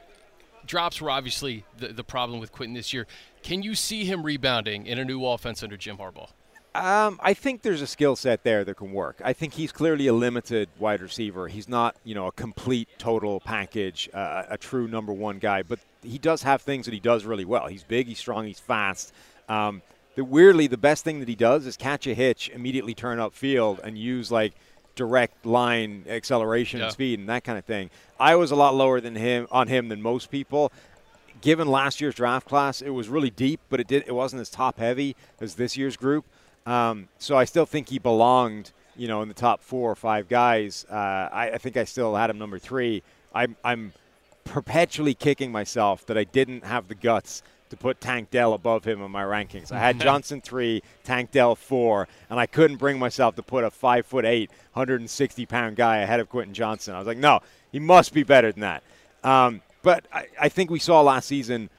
[0.66, 3.07] drops were obviously the, the problem with Quentin this year.
[3.42, 6.30] Can you see him rebounding in a new offense under Jim Harbaugh?
[6.74, 9.20] Um, I think there's a skill set there that can work.
[9.24, 11.46] I think he's clearly a limited wide receiver.
[11.46, 15.62] He's not, you know, a complete total package, uh, a true number one guy.
[15.62, 17.68] But he does have things that he does really well.
[17.68, 19.12] He's big, he's strong, he's fast.
[19.48, 19.83] Um,
[20.14, 23.35] the weirdly, the best thing that he does is catch a hitch, immediately turn up
[23.35, 24.53] field, and use like
[24.94, 26.87] direct line acceleration Yeah.
[26.87, 27.90] and speed and that kind of thing.
[28.20, 30.72] I was a lot lower than him on him than most people
[31.40, 34.48] given last year's draft class, it was really deep, but it did it wasn't as
[34.48, 36.24] top heavy as this year's group.
[36.64, 40.29] Um, so I still think he belonged, you know, in the top four or five
[40.29, 40.87] guys.
[40.90, 43.03] Uh, I, I think I still had him number three.
[43.35, 43.92] I'm I'm
[44.44, 49.03] perpetually kicking myself that I didn't have the guts to put Tank Dell above him
[49.03, 49.72] in my rankings.
[49.72, 53.70] I had Johnson three, Tank Dell four, and I couldn't bring myself to put a
[53.70, 56.94] five foot eight, 160 pound guy ahead of Quentin Johnson.
[56.94, 57.40] I was like, no,
[57.72, 58.83] he must be better than that.
[59.22, 61.70] Um, but I, I think we saw last season,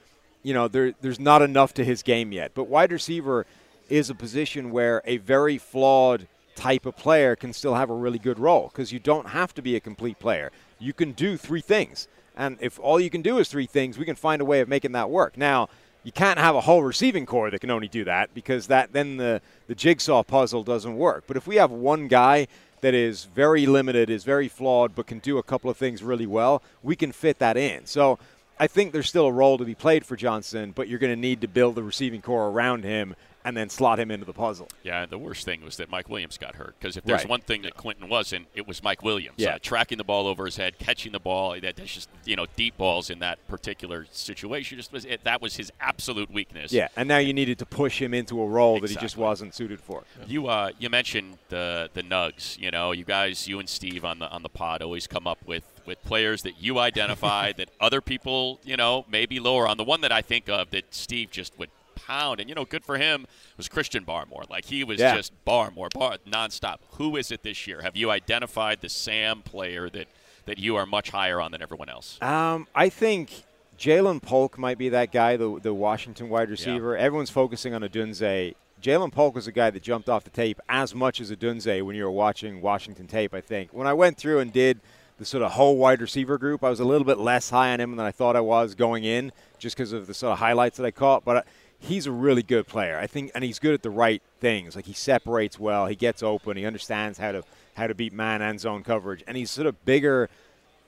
[0.44, 2.52] you know, there, there's not enough to his game yet.
[2.54, 3.46] But wide receiver
[3.90, 8.20] is a position where a very flawed type of player can still have a really
[8.20, 10.52] good role because you don't have to be a complete player.
[10.80, 12.08] You can do three things.
[12.36, 14.68] And if all you can do is three things, we can find a way of
[14.68, 15.38] making that work.
[15.38, 15.70] Now,
[16.04, 19.18] you can't have a whole receiving core that can only do that because that then
[19.18, 21.24] the, the jigsaw puzzle doesn't work.
[21.26, 22.48] But if we have one guy
[22.82, 26.28] that is very limited, is very flawed, but can do a couple of things really
[26.28, 27.88] well, we can fit that in.
[27.88, 28.20] So
[28.60, 31.20] I think there's still a role to be played for Johnson, but you're going to
[31.20, 33.16] need to build the receiving core around him
[33.46, 34.68] and then slot him into the puzzle.
[34.84, 37.30] Yeah, the worst thing was that Mike Williams got hurt because if there's Right.
[37.30, 39.36] one thing that Quentin wasn't, it was Mike Williams.
[39.38, 39.56] Yeah.
[39.56, 41.52] Uh, tracking the ball over his head, catching the ball.
[41.62, 44.78] That, that's just you know deep balls in that particular situation.
[44.78, 46.74] Just was it, that was his absolute weakness.
[46.74, 49.54] Yeah, and now you needed to push him into a role that he just wasn't
[49.54, 50.04] suited for.
[50.28, 52.58] You uh, you mentioned the the Nugs.
[52.60, 55.38] You know, you guys, you and Steve on the on the pod always come up
[55.46, 59.78] with with players that you identify that other people, you know, maybe lower on.
[59.78, 61.70] The one that I think of that Steve just would
[62.08, 63.26] pound, and you know, good for him
[63.58, 64.50] was Christian Barmore.
[64.50, 65.16] Like he was Yeah.
[65.16, 66.78] just Barmore, bar nonstop.
[66.94, 67.82] Who is it this year?
[67.82, 70.08] Have you identified the Sam player that
[70.46, 72.22] that you are much higher on than everyone else?
[72.22, 73.44] Um, I think
[73.80, 76.96] Ja'Lynn Polk might be that guy, the the Washington wide receiver.
[76.98, 78.54] Everyone's focusing on Odunze.
[78.82, 81.96] Ja'Lynn Polk was a guy that jumped off the tape as much as Odunze when
[81.96, 83.34] you were watching Washington tape.
[83.34, 84.80] I think when I went through and did
[85.18, 87.80] the sort of whole wide receiver group, I was a little bit less high on
[87.80, 90.78] him than I thought I was going in, just because of the sort of highlights
[90.78, 91.24] that I caught.
[91.26, 91.48] But
[91.86, 94.76] he's a really good player, I think, and he's good at the right things.
[94.76, 97.44] Like he separates well, he gets open, he understands how to
[97.76, 100.30] how to beat man and zone coverage, and he's sort of bigger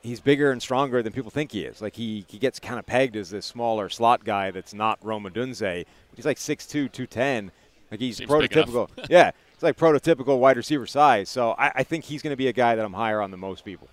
[0.01, 1.81] he's bigger and stronger than people think he is.
[1.81, 5.25] Like he, he gets kind of pegged as this smaller slot guy that's not Rome
[5.25, 5.85] Odunze.
[6.15, 7.51] He's like 6'2", 210.
[7.91, 8.89] Like he's Seems prototypical.
[9.09, 11.29] yeah, it's like prototypical wide receiver size.
[11.29, 13.39] So I, I think he's going to be a guy that I'm higher on than
[13.39, 13.87] most people.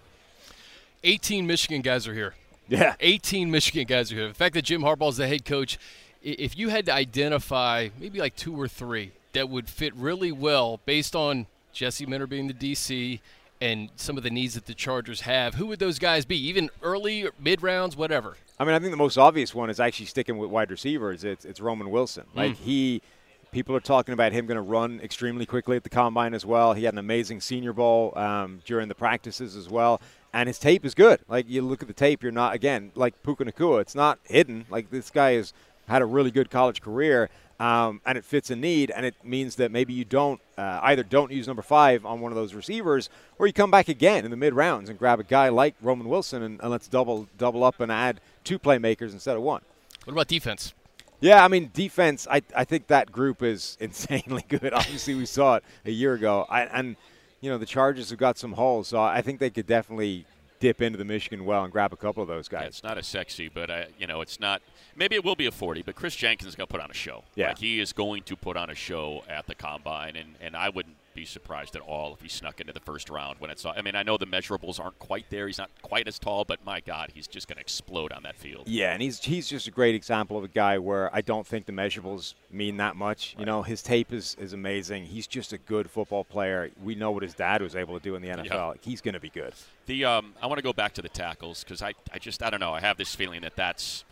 [1.02, 2.34] 18 Michigan guys are here.
[2.68, 2.94] Yeah.
[3.00, 4.28] 18 Michigan guys are here.
[4.28, 5.78] The fact that Jim Harbaugh is the head coach,
[6.24, 10.80] if you had to identify maybe like two or three that would fit really well
[10.86, 13.20] based on Jesse Minter being the DC
[13.60, 16.36] and some of the needs that the Chargers have, who would those guys be?
[16.48, 18.36] Even early, mid rounds, whatever.
[18.58, 21.24] I mean, I think the most obvious one is actually sticking with wide receivers.
[21.24, 22.24] It's it's Roman Wilson.
[22.34, 23.02] Like he,
[23.50, 26.72] people are talking about him going to run extremely quickly at the combine as well.
[26.72, 30.00] He had an amazing Senior Bowl um, during the practices as well,
[30.32, 31.20] and his tape is good.
[31.28, 33.80] Like you look at the tape, you're not again like Puka Nacua.
[33.80, 34.66] It's not hidden.
[34.70, 35.52] Like this guy has
[35.86, 37.30] had a really good college career.
[37.60, 41.04] Um, and it fits a need, and it means that maybe you don't uh, either
[41.04, 44.32] don't use number five on one of those receivers, or you come back again in
[44.32, 47.62] the mid rounds and grab a guy like Roman Wilson, and, and let's double double
[47.62, 49.62] up and add two playmakers instead of one.
[50.04, 50.74] What about defense?
[51.20, 52.26] Yeah, I mean defense.
[52.28, 54.72] I I think that group is insanely good.
[54.72, 56.96] Obviously, we saw it a year ago, I, and
[57.40, 60.26] you know the Chargers have got some holes, so I think they could definitely
[60.60, 62.68] dip into the Michigan well and grab a couple of those Yeah, guys.
[62.68, 64.62] it's not as sexy, but uh, you know, it's not.
[64.96, 66.94] Maybe it will be a 40, but Kris Jenkins is going to put on a
[66.94, 67.24] show.
[67.34, 67.48] Yeah.
[67.48, 70.68] Like he is going to put on a show at the combine, and, and I
[70.68, 73.64] wouldn't be surprised at all if he snuck into the first round when it's.
[73.64, 75.46] I mean, I know the measurables aren't quite there.
[75.46, 78.36] He's not quite as tall, but my God, he's just going to explode on that
[78.36, 78.68] field.
[78.68, 81.66] Yeah, and he's he's just a great example of a guy where I don't think
[81.66, 83.34] the measurables mean that much.
[83.38, 85.04] You know, his tape is, is amazing.
[85.04, 86.70] He's just a good football player.
[86.82, 88.50] We know what his dad was able to do in the NFL.
[88.50, 88.72] Yeah.
[88.80, 89.54] He's going to be good.
[89.86, 92.50] The um, I want to go back to the tackles because I, I just I
[92.50, 94.04] don't know I have this feeling that that's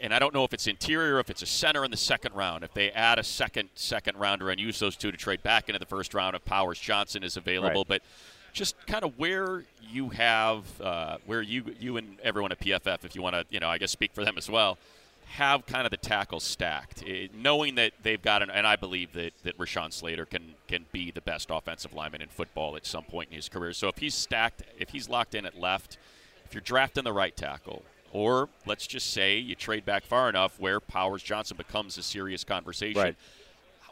[0.00, 2.64] and I don't know if it's interior if it's a center in the second round.
[2.64, 5.78] If they add a second second rounder and use those two to trade back into
[5.78, 7.86] the first round, if Powers Johnson is available, Right.
[7.88, 8.02] but
[8.52, 13.14] just kind of where you have uh, where you you and everyone at PFF, if
[13.16, 14.78] you want to you know I guess speak for them as well,
[15.26, 19.12] have kind of the tackles stacked, Eh, knowing that they've got an, and I believe
[19.14, 23.04] that that Rashawn Slater can can be the best offensive lineman in football at some
[23.04, 23.72] point in his career.
[23.72, 25.98] So if he's stacked, if he's locked in at left,
[26.44, 27.82] if you're drafting the right tackle,
[28.14, 32.44] or let's just say you trade back far enough where Powers Johnson becomes a serious
[32.44, 33.02] conversation.
[33.02, 33.16] Right.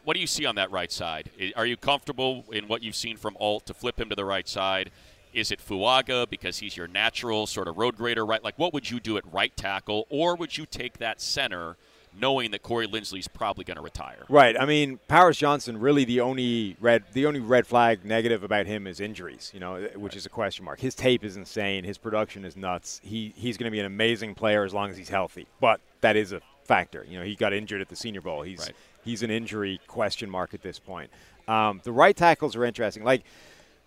[0.05, 1.31] What do you see on that right side?
[1.55, 4.49] Are you comfortable in what you've seen from Alt to flip him to the right
[4.49, 4.91] side?
[5.33, 8.43] Is it Fuaga because he's your natural sort of road grader, right?
[8.43, 11.77] Like, what would you do at right tackle, or would you take that center,
[12.19, 14.25] knowing that Corey Linsley's probably going to retire?
[14.29, 14.55] Right.
[14.59, 15.79] I mean, Powers Johnson.
[15.79, 19.51] Really, the only red the only red flag negative about him is injuries.
[19.55, 20.81] You know, which is a question mark.
[20.81, 21.85] His tape is insane.
[21.85, 23.01] His production is nuts.
[23.03, 25.47] He he's going to be an amazing player as long as he's healthy.
[25.61, 27.05] But that is a factor.
[27.09, 28.43] You know, he got injured at the Senior Bowl.
[28.43, 28.73] He's Right.
[29.05, 31.11] he's an injury question mark at this point.
[31.49, 33.05] Um, the right tackles are interesting.
[33.05, 33.23] Like.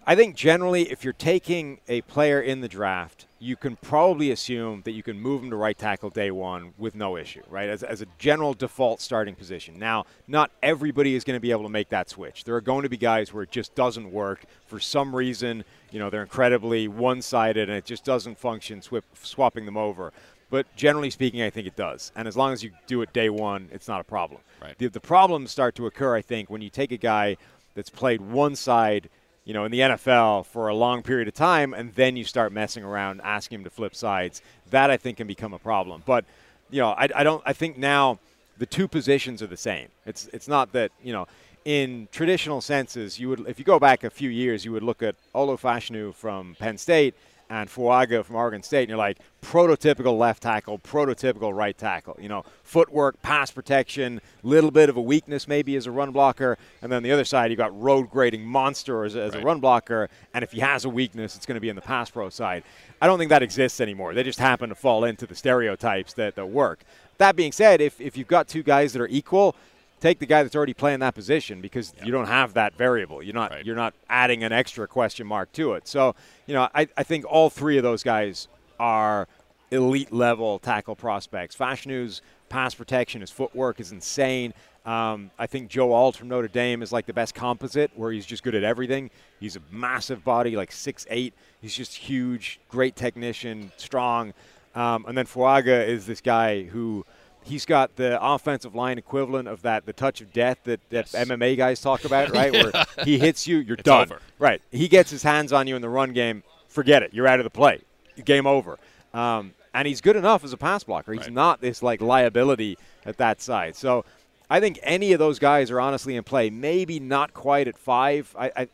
[0.07, 4.83] I think generally, if you're taking a player in the draft, you can probably assume
[4.85, 7.69] that you can move him to right tackle day one with no issue, right?
[7.69, 9.79] As, as a general default starting position.
[9.79, 12.43] Now, not everybody is going to be able to make that switch.
[12.43, 15.63] There are going to be guys where it just doesn't work for some reason.
[15.91, 20.13] You know, they're incredibly one-sided and it just doesn't function swip, swapping them over.
[20.51, 22.11] But generally speaking, I think it does.
[22.15, 24.41] And as long as you do it day one, it's not a problem.
[24.61, 24.77] Right.
[24.77, 27.37] The, the problems start to occur, I think, when you take a guy
[27.73, 29.09] that's played one side
[29.45, 32.51] you know, in the NFL for a long period of time, and then you start
[32.51, 34.41] messing around, asking him to flip sides.
[34.71, 36.03] That I think can become a problem.
[36.05, 36.25] But
[36.71, 37.43] you know, I, I don't.
[37.45, 38.19] I think now
[38.57, 39.87] the two positions are the same.
[40.05, 41.27] It's it's not that you know.
[41.63, 45.01] In traditional senses, you would if you go back a few years, you would look
[45.01, 47.15] at Olo Fashanu from Penn State
[47.49, 52.17] and Fuaga from Oregon State, and you're like prototypical left tackle, prototypical right tackle.
[52.19, 56.57] You know, footwork, pass protection, little bit of a weakness maybe as a run blocker,
[56.81, 60.09] and then the other side you got road grading monster as, as a run blocker,
[60.33, 62.63] and if he has a weakness, it's going to be in the pass pro side.
[63.01, 64.13] I don't think that exists anymore.
[64.13, 66.83] They just happen to fall into the stereotypes that, that work.
[67.17, 69.55] That being said, if, if you've got two guys that are equal,
[69.99, 73.23] take the guy that's already playing that position because you don't have that variable.
[73.23, 73.65] You're not Right.
[73.65, 75.87] you're not adding an extra question mark to it.
[75.87, 76.15] So,
[76.47, 78.47] you know, I, I think all three of those guys
[78.79, 79.27] are
[79.71, 81.55] elite level tackle prospects.
[81.55, 84.53] Fashanu's pass protection, his footwork is insane.
[84.85, 88.25] Um, I think Joe Alt from Notre Dame is like the best composite, where he's
[88.25, 89.09] just good at everything.
[89.39, 91.33] He's a massive body, like six eight.
[91.59, 94.33] He's just huge, great technician, strong.
[94.75, 97.03] Um, and then Fuaga is this guy who
[97.45, 101.27] he's got the offensive line equivalent of that the touch of death that, that Yes.
[101.27, 102.51] MMA guys talk about, right?
[102.51, 102.71] Where
[103.05, 104.03] he hits you, you're It's done.
[104.11, 104.19] over.
[104.39, 104.61] Right.
[104.71, 106.43] He gets his hands on you in the run game.
[106.67, 107.13] Forget it.
[107.13, 107.81] You're out of the play.
[108.25, 108.77] Game over.
[109.13, 111.13] Um, and he's good enough as a pass blocker.
[111.13, 111.33] He's Right.
[111.33, 113.75] not this like liability at that side.
[113.75, 114.03] So
[114.49, 116.49] I think any of those guys are honestly in play.
[116.49, 118.33] Maybe not quite at five.
[118.37, 118.67] I, I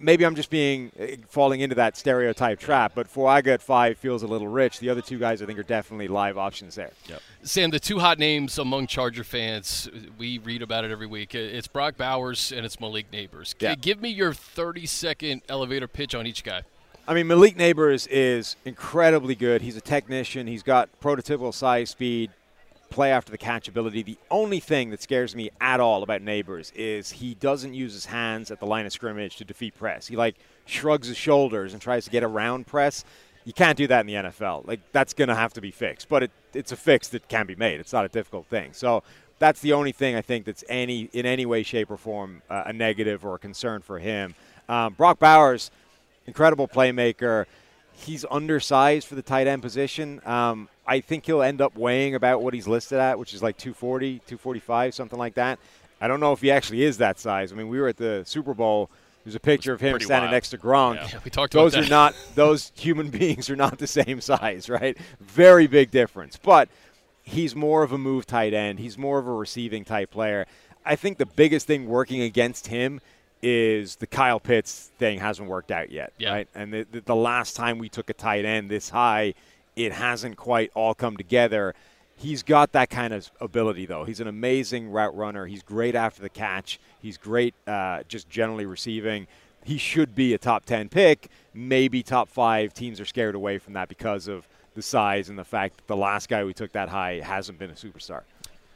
[0.00, 2.92] maybe I'm just being uh, falling into that stereotype trap.
[2.94, 4.78] But Fuaga at five feels a little rich.
[4.78, 6.90] The other two guys I think are definitely live options there.
[7.42, 9.88] Sam, the two hot names among Charger fans,
[10.18, 11.34] we read about it every week.
[11.34, 13.54] It's Brock Bowers and it's Malik Nabers.
[13.60, 13.74] Yeah.
[13.74, 16.62] Give me your 30 second elevator pitch on each guy.
[17.06, 19.62] I mean, Malik Nabers is incredibly good.
[19.62, 20.46] He's a technician.
[20.46, 22.30] He's got prototypical size, speed,
[22.90, 24.02] play after the catch ability.
[24.02, 28.06] The only thing that scares me at all about Nabers is he doesn't use his
[28.06, 30.06] hands at the line of scrimmage to defeat press.
[30.06, 33.04] He like shrugs his shoulders and tries to get around press.
[33.44, 34.66] You can't do that in the NFL.
[34.66, 36.08] Like that's going to have to be fixed.
[36.08, 37.80] But it, it's a fix that can be made.
[37.80, 38.72] It's not a difficult thing.
[38.72, 39.02] So
[39.38, 42.64] that's the only thing I think that's any in any way, shape, or form uh,
[42.66, 44.34] a negative or a concern for him.
[44.68, 45.70] Um, Brock Bowers
[46.28, 47.46] incredible playmaker.
[47.92, 50.20] He's undersized for the tight end position.
[50.24, 53.58] Um, I think he'll end up weighing about what he's listed at, which is like
[53.58, 55.58] 240, 245, something like that.
[56.00, 57.52] I don't know if he actually is that size.
[57.52, 58.90] I mean, we were at the Super Bowl.
[59.24, 60.32] There's a picture of him standing wild.
[60.32, 60.94] next to Gronk.
[61.12, 61.18] Yeah.
[61.22, 64.96] We talked Those about are not those human beings are not the same size, right?
[65.20, 66.38] Very big difference.
[66.42, 66.68] But
[67.22, 68.78] he's more of a move tight end.
[68.78, 70.46] He's more of a receiving type player.
[70.86, 73.00] I think the biggest thing working against him
[73.42, 76.30] is the Kyle Pitts thing hasn't worked out yet, Yeah.
[76.32, 76.48] right?
[76.54, 79.34] And the, the, the last time we took a tight end this high,
[79.78, 81.72] it hasn't quite all come together.
[82.16, 84.04] He's got that kind of ability, though.
[84.04, 85.46] He's an amazing route runner.
[85.46, 86.80] He's great after the catch.
[87.00, 89.28] He's great uh, just generally receiving.
[89.64, 92.74] He should be a top 10 pick, maybe top five.
[92.74, 95.96] Teams are scared away from that because of the size and the fact that the
[95.96, 98.22] last guy we took that high hasn't been a superstar.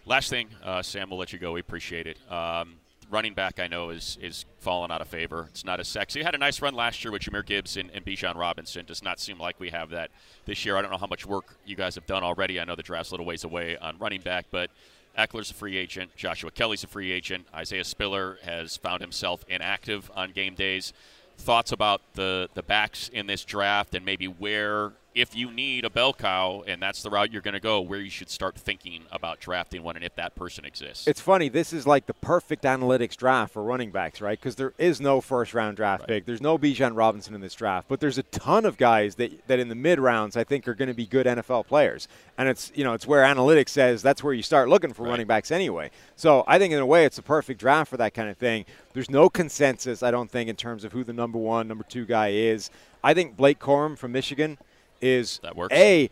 [0.07, 1.53] Last thing, uh, Sam, we'll let you go.
[1.53, 2.19] We appreciate it.
[2.31, 2.75] Um,
[3.13, 5.47] running back, I know, is is fallen out of favor.
[5.51, 6.23] It's not as sexy.
[6.23, 8.85] Had a nice run last year with Jahmyr Gibbs and, and Bijan Robinson.
[8.87, 10.11] Does not seem like we have that
[10.47, 10.77] this year.
[10.77, 12.59] I don't know how much work you guys have done already.
[12.59, 14.71] I know the draft's a little ways away on running back, but
[15.19, 16.15] Ekeler's a free agent.
[16.17, 17.47] Joshua Kelley's a free agent.
[17.55, 20.93] Isaiah Spiller has found himself inactive on game days.
[21.39, 25.91] Thoughts about the the backs in this draft and maybe where, if you need a
[25.91, 29.03] bell cow and that's the route you're going to go, where you should start thinking
[29.13, 31.07] about drafting one and if that person exists.
[31.07, 31.49] It's funny.
[31.49, 34.39] This is like the perfect analytics draft for running backs, right?
[34.39, 36.09] Because there is no first round draft Right.
[36.09, 36.27] pick.
[36.27, 39.59] There's no Bijan Robinson in this draft, but there's a ton of guys that, that
[39.59, 42.09] in the mid rounds I think are going to be good NFL players.
[42.39, 45.11] And it's you know it's where analytics says that's where you start looking for Right.
[45.11, 45.91] running backs anyway.
[46.17, 48.65] So I think in a way it's a perfect draft for that kind of thing.
[48.95, 52.05] There's no consensus, I don't think, in terms of who the number one, number two
[52.07, 52.71] guy is.
[53.05, 54.59] I think Blake Corum from Michigan
[55.03, 55.75] is That works.
[55.75, 56.09] a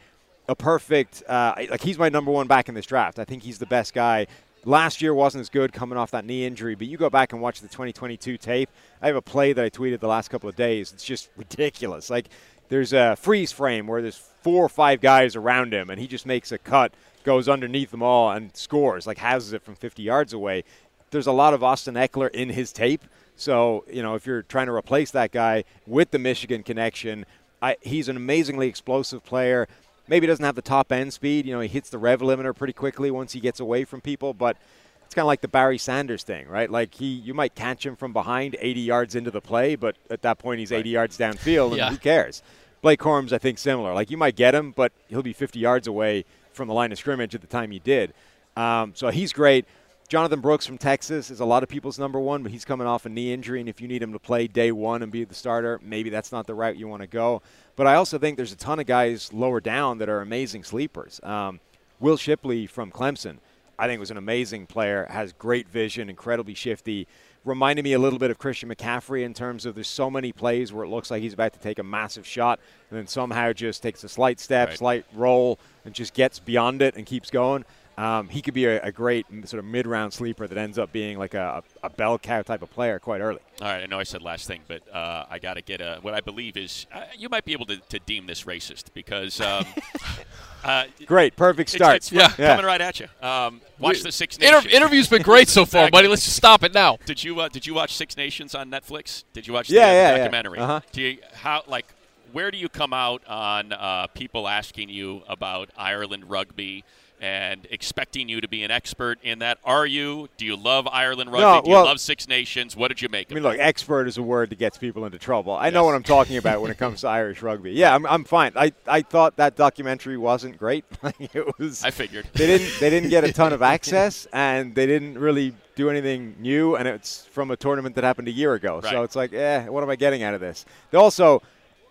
[0.48, 3.18] a perfect uh, like he's my number one back in this draft.
[3.18, 4.26] I think he's the best guy.
[4.64, 7.40] Last year wasn't as good coming off that knee injury, but you go back and
[7.40, 8.68] watch the 2022 tape.
[9.00, 10.92] I have a play that I tweeted the last couple of days.
[10.92, 12.11] It's just ridiculous.
[12.11, 12.26] Like
[12.68, 16.26] there's a freeze frame where there's four or five guys around him, and he just
[16.26, 16.92] makes a cut,
[17.24, 19.07] goes underneath them all, and scores.
[19.07, 20.64] Like houses it from 50 yards away.
[21.11, 23.03] There's a lot of Austin Ekeler in his tape.
[23.37, 27.24] So, you know, if you're trying to replace that guy with the Michigan connection,
[27.62, 29.68] I, he's an amazingly explosive player.
[30.09, 31.46] Maybe doesn't have the top end speed.
[31.46, 34.35] You know, he hits the rev limiter pretty quickly once he gets away from people,
[34.35, 34.57] but
[35.05, 36.70] it's kind of like the Barry Sanders thing, right?
[36.70, 40.23] Like he, you might catch him from behind 80 yards into the play, but at
[40.23, 41.90] that point he's 80 yards downfield, and Yeah.
[41.90, 42.42] who cares?
[42.83, 43.92] Blake Corum's, I think, similar.
[43.92, 46.99] Like you might get him, but he'll be 50 yards away from the line of
[46.99, 48.12] scrimmage at the time you did.
[48.57, 49.64] Um, so he's great.
[50.11, 53.07] Jonathan Brooks from Texas is a lot of people's number one, but he's coming off
[53.07, 55.37] a knee injury, and if you need him to play day one and be the
[55.37, 57.42] starter, maybe that's not the route you want to go.
[57.77, 61.20] But I also think there's a ton of guys lower down that are amazing sleepers.
[61.23, 61.61] Um,
[62.01, 63.37] Will Shipley from Clemson,
[63.79, 67.07] I think was an amazing player, has great vision, incredibly shifty.
[67.44, 70.73] Reminded me a little bit of Christian McCaffrey in terms of there's so many plays
[70.73, 72.59] where it looks like he's about to take a massive shot
[72.90, 74.79] and then somehow just takes a slight step, Right.
[74.79, 77.64] slight roll, and just gets beyond it and keeps going.
[77.98, 81.18] Um, he could be a, a great sort of mid-round sleeper that ends up being
[81.18, 83.40] like a, a bell cow type of player quite early.
[83.61, 85.98] All right, I know I said last thing, but uh, I got to get a,
[86.00, 89.38] what I believe is uh, you might be able to, to deem this racist because
[89.42, 89.66] um,
[90.64, 91.96] uh, Great, perfect it's, start.
[91.96, 92.29] it's Yeah.
[92.31, 93.09] coming right at you.
[93.22, 95.90] Um, watch the Six Inter- interview's been great so far, Exactly.
[95.98, 96.09] buddy.
[96.09, 96.96] Let's just stop it now.
[97.05, 99.24] Did you uh, did you watch Six Nations on Netflix?
[99.35, 100.16] Did you watch the, Yeah, the yeah, yeah.
[100.18, 100.59] documentary?
[100.59, 100.81] Uh-huh.
[100.92, 101.87] Do you, how like
[102.33, 106.85] where do you come out on uh, people asking you about Ireland rugby
[107.21, 109.58] and expecting you to be an expert in that.
[109.64, 110.29] Are you?
[110.37, 111.42] Do you love Ireland rugby?
[111.42, 112.77] No, Do you well- love Six Nations?
[112.77, 115.18] What did you make I mean, look, expert is a word that gets people into
[115.18, 115.52] trouble.
[115.54, 117.73] I know what I'm talking about when it comes to Irish rugby.
[117.73, 118.52] Yeah, I'm, I'm fine.
[118.56, 120.85] I, I thought that documentary wasn't great.
[121.33, 121.85] It was.
[121.85, 122.27] I figured.
[122.33, 126.35] they didn't they didn't get a ton of access and they didn't really do anything
[126.40, 128.81] new and it's from a tournament that happened a year ago.
[128.81, 128.90] Right.
[128.90, 130.64] So it's like, eh, what am I getting out of this?
[130.90, 131.42] They also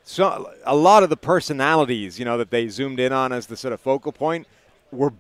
[0.03, 3.55] so a lot of the personalities, you know, that they zoomed in on as the
[3.55, 4.47] sort of focal point
[4.91, 5.13] were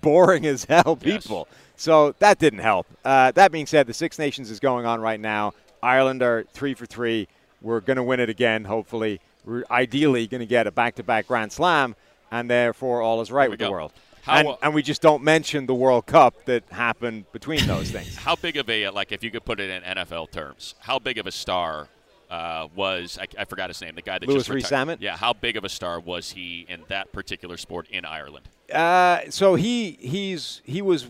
[0.00, 1.24] boring as hell Yes.
[1.24, 1.48] people.
[1.76, 2.86] So that didn't help.
[3.04, 5.52] Uh, that being said, the Six Nations is going on right now.
[5.82, 7.28] Ireland are three for three.
[7.60, 9.20] We're going to win it again, hopefully.
[9.44, 11.94] We're ideally going to get a back-to-back Grand Slam,
[12.30, 13.66] and therefore all is right with go.
[13.66, 13.92] the world.
[14.26, 18.16] And, uh, and we just don't mention the World Cup that happened between those things.
[18.16, 20.74] How big of a like if you could put it in NFL terms?
[20.80, 21.88] How big of a star
[22.28, 23.94] uh, was I, I forgot his name?
[23.94, 25.00] The guy that Louis just retired.
[25.00, 28.48] Yeah, how big of a star was he in that particular sport in Ireland?
[28.72, 31.06] Uh, so he he's he was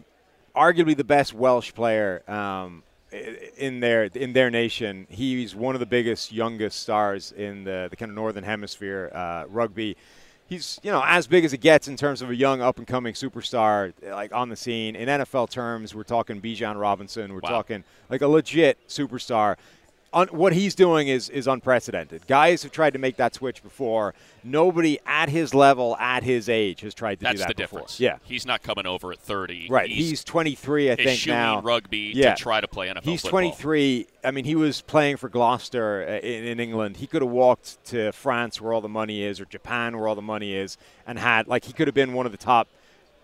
[0.54, 2.82] arguably the best Welsh player um,
[3.57, 5.07] in their in their nation.
[5.09, 9.44] He's one of the biggest, youngest stars in the, the kind of northern hemisphere uh,
[9.48, 9.96] rugby.
[10.48, 12.86] He's you know as big as it gets in terms of a young up and
[12.86, 14.94] coming superstar like on the scene.
[14.94, 17.32] In NFL terms, we're talking Bijan Robinson.
[17.32, 17.50] We're Wow.
[17.50, 19.57] talking like a legit superstar.
[20.17, 22.27] Un- what he's doing is is unprecedented.
[22.27, 24.14] Guys have tried to make that switch before.
[24.43, 27.62] Nobody at his level, at his age, has tried to That's do that That's the
[27.64, 27.79] before.
[27.81, 28.01] difference.
[28.01, 29.67] Yeah, he's not coming over at 30.
[29.69, 29.91] Right.
[29.91, 31.61] He's, 23, I think now.
[31.61, 32.35] rugby Yeah.
[32.35, 33.41] to try to play NFL He's football.
[33.43, 34.07] 23.
[34.25, 36.97] I mean, he was playing for Gloucester uh, in, in England.
[36.97, 40.14] He could have walked to France, where all the money is, or Japan, where all
[40.14, 42.69] the money is, and had like he could have been one of the top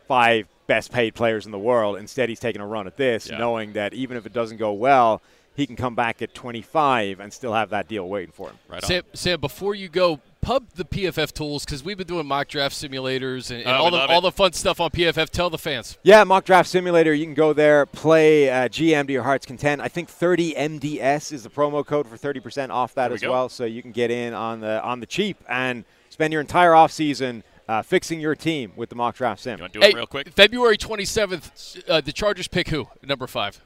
[0.06, 1.96] five best paid players in the world.
[1.96, 3.38] Instead, he's taking a run at this, Yeah.
[3.38, 5.22] knowing that even if it doesn't go well,
[5.54, 8.58] he can come back at 25 and still have that deal waiting for him.
[8.68, 8.88] Right on.
[8.88, 12.74] Sam, Sam, before you go, pub the PFF tools because we've been doing mock draft
[12.74, 15.28] simulators and, and Oh, all the all the fun stuff on PFF.
[15.30, 15.98] Tell the fans.
[16.02, 17.12] Yeah, mock draft simulator.
[17.14, 19.80] You can go there, play uh, GM to your heart's content.
[19.80, 23.20] I think 30 MDS is the promo code for 30% off that There we as
[23.20, 23.30] go.
[23.30, 23.48] well.
[23.48, 26.90] So you can get in on the on the cheap and spend your entire off
[26.92, 29.58] season uh, fixing your team with the mock draft sim.
[29.58, 30.28] You want to do it real quick?
[30.30, 32.88] February 27th, uh, the Chargers pick who?
[33.02, 33.60] Number five.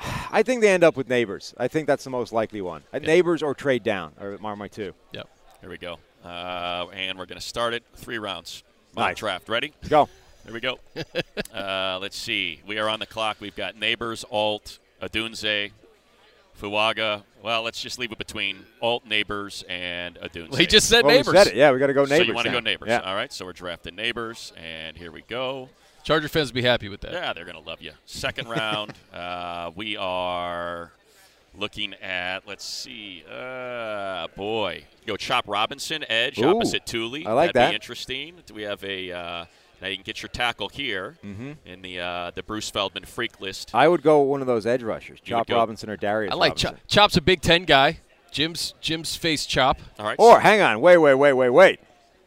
[0.30, 1.54] I think they end up with Nabers.
[1.58, 2.82] I think that's the most likely one.
[2.92, 4.94] Uh, Nabers or trade down or are my two.
[5.12, 5.28] Yep.
[5.60, 5.98] Here we go.
[6.24, 7.82] Uh, and we're going to start it.
[7.94, 8.62] Three rounds.
[8.94, 9.16] Mock Nice.
[9.18, 9.48] draft.
[9.48, 9.72] Ready?
[9.80, 10.08] Let's go.
[10.44, 10.78] Here we go.
[11.54, 12.60] uh, let's see.
[12.66, 13.36] We are on the clock.
[13.40, 15.70] We've got Nabers, Alt, Odunze,
[16.60, 17.22] Fuaga.
[17.42, 20.56] Well, let's just leave it between Alt, Nabers, and Odunze.
[20.58, 21.32] He just said Well, we Nabers.
[21.32, 21.54] said it.
[21.56, 22.16] Yeah, we got to go Nabers.
[22.18, 22.86] So you want to go Nabers.
[22.88, 23.00] Yeah.
[23.00, 25.68] All right, so we're drafting Nabers, and here we go.
[26.02, 27.12] Charger fans be happy with that.
[27.12, 27.92] Yeah, they're going to love you.
[28.06, 30.92] Second round, uh, we are
[31.56, 34.84] looking at, let's see, uh, boy.
[35.06, 37.26] Go Chop Robinson, edge, Ooh, opposite Tuli.
[37.26, 37.70] I like That'd that.
[37.70, 38.34] be interesting.
[38.46, 39.44] Do we have a, uh,
[39.82, 41.52] now you can get your tackle here Mm-hmm.
[41.66, 43.70] in the uh, the Bruce Feldman freak list.
[43.74, 46.54] I would go one of those edge rushers, Chop go- Robinson or Darius I like
[46.56, 46.76] Chop.
[46.86, 48.00] Chop's a Big Ten guy.
[48.30, 49.78] Jim's Jim's face Chop.
[49.98, 50.16] All right.
[50.18, 51.80] Or hang on, wait, wait, wait, wait, wait.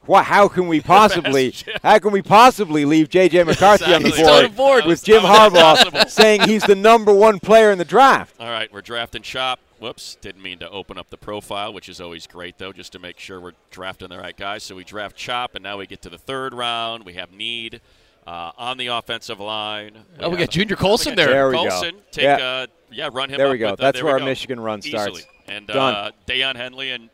[0.06, 0.26] What?
[0.26, 1.54] How can we possibly?
[1.82, 3.44] How can we possibly leave J.J.
[3.46, 4.24] McCarthy on the Exactly.
[4.26, 4.86] On board, the board.
[4.86, 8.36] with Jim How is that Harbaugh saying he's the number one player in the draft?
[8.40, 9.60] All right, we're drafting Chop.
[9.80, 13.00] Whoops, didn't mean to open up the profile, which is always great, though, just to
[13.00, 14.64] make sure we're drafting the right guys.
[14.64, 17.04] So we draft Chop, and now we get to the third round.
[17.06, 17.82] We have need
[18.26, 19.92] uh, on the offensive line.
[20.22, 21.28] Oh, we have- got Junior Colson there.
[21.28, 21.68] There we go.
[21.70, 22.36] Colson, take, Yeah.
[22.36, 23.72] uh, yeah, run him There up we go.
[23.72, 24.26] with, uh, That's where our go.
[24.26, 25.18] Michigan run starts.
[25.20, 25.24] Easily.
[25.50, 25.94] And Done.
[25.96, 27.10] uh, Daiyan Henley and,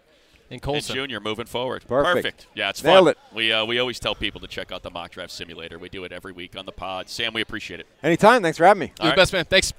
[0.49, 0.95] And and Colson.
[0.95, 1.85] Junior moving forward.
[1.87, 2.47] Perfect.
[2.55, 3.11] Yeah, it's Nailed fun.
[3.11, 3.17] it.
[3.35, 5.77] We, uh, we always tell people to check out the mock draft simulator.
[5.77, 7.07] We do it every week on the pod.
[7.07, 7.87] Sam, we appreciate it.
[8.01, 8.41] Anytime.
[8.41, 8.93] Thanks for having me.
[8.99, 9.45] You're All the best man.
[9.45, 9.73] Thanks.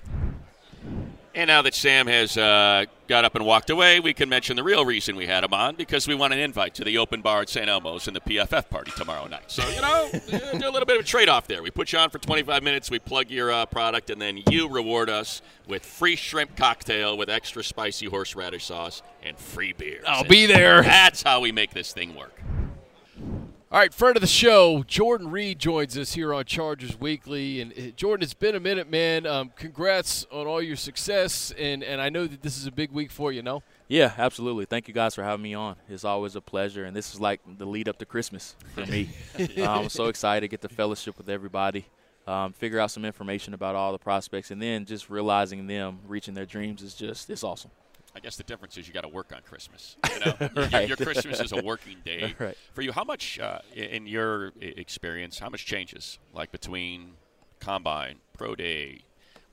[1.33, 4.65] And now that Sam has uh, got up and walked away, we can mention the
[4.65, 7.43] real reason we had him on because we want an invite to the open bar
[7.43, 7.69] at St.
[7.69, 9.45] Elmo's and the PFF party tomorrow night.
[9.47, 10.09] So, you know,
[10.59, 11.63] do a little bit of a trade off there.
[11.63, 14.69] We put you on for 25 minutes, we plug your uh, product, and then you
[14.69, 20.03] reward us with free shrimp cocktail with extra spicy horseradish sauce and free beer.
[20.07, 20.83] I'll be there.
[20.83, 22.41] That's how we make this thing work.
[23.73, 27.61] All right, friend of the show, Jordan Reid joins us here on Chargers Weekly.
[27.61, 29.27] And uh, Jordan, it's been a minute, man.
[29.27, 32.91] Um, congrats on all your success, and, and I know that this is a big
[32.91, 33.43] week for you.
[33.43, 34.65] No, Yeah, absolutely.
[34.65, 35.77] Thank you guys for having me on.
[35.89, 39.11] It's always a pleasure, and this is like the lead up to Christmas for me.
[39.39, 41.87] um, I'm so excited to get the fellowship with everybody,
[42.27, 46.35] um, figure out some information about all the prospects, and then just realizing them reaching
[46.35, 47.71] their dreams is just it's awesome.
[48.15, 49.97] I guess the difference is you got to work on Christmas.
[50.15, 50.89] You know, Your- Right.
[50.89, 52.35] your, Christmas is a working day.
[52.39, 52.57] Right.
[52.73, 57.13] For you, how much, uh, in your experience, how much changes like between
[57.61, 59.03] combine, pro day,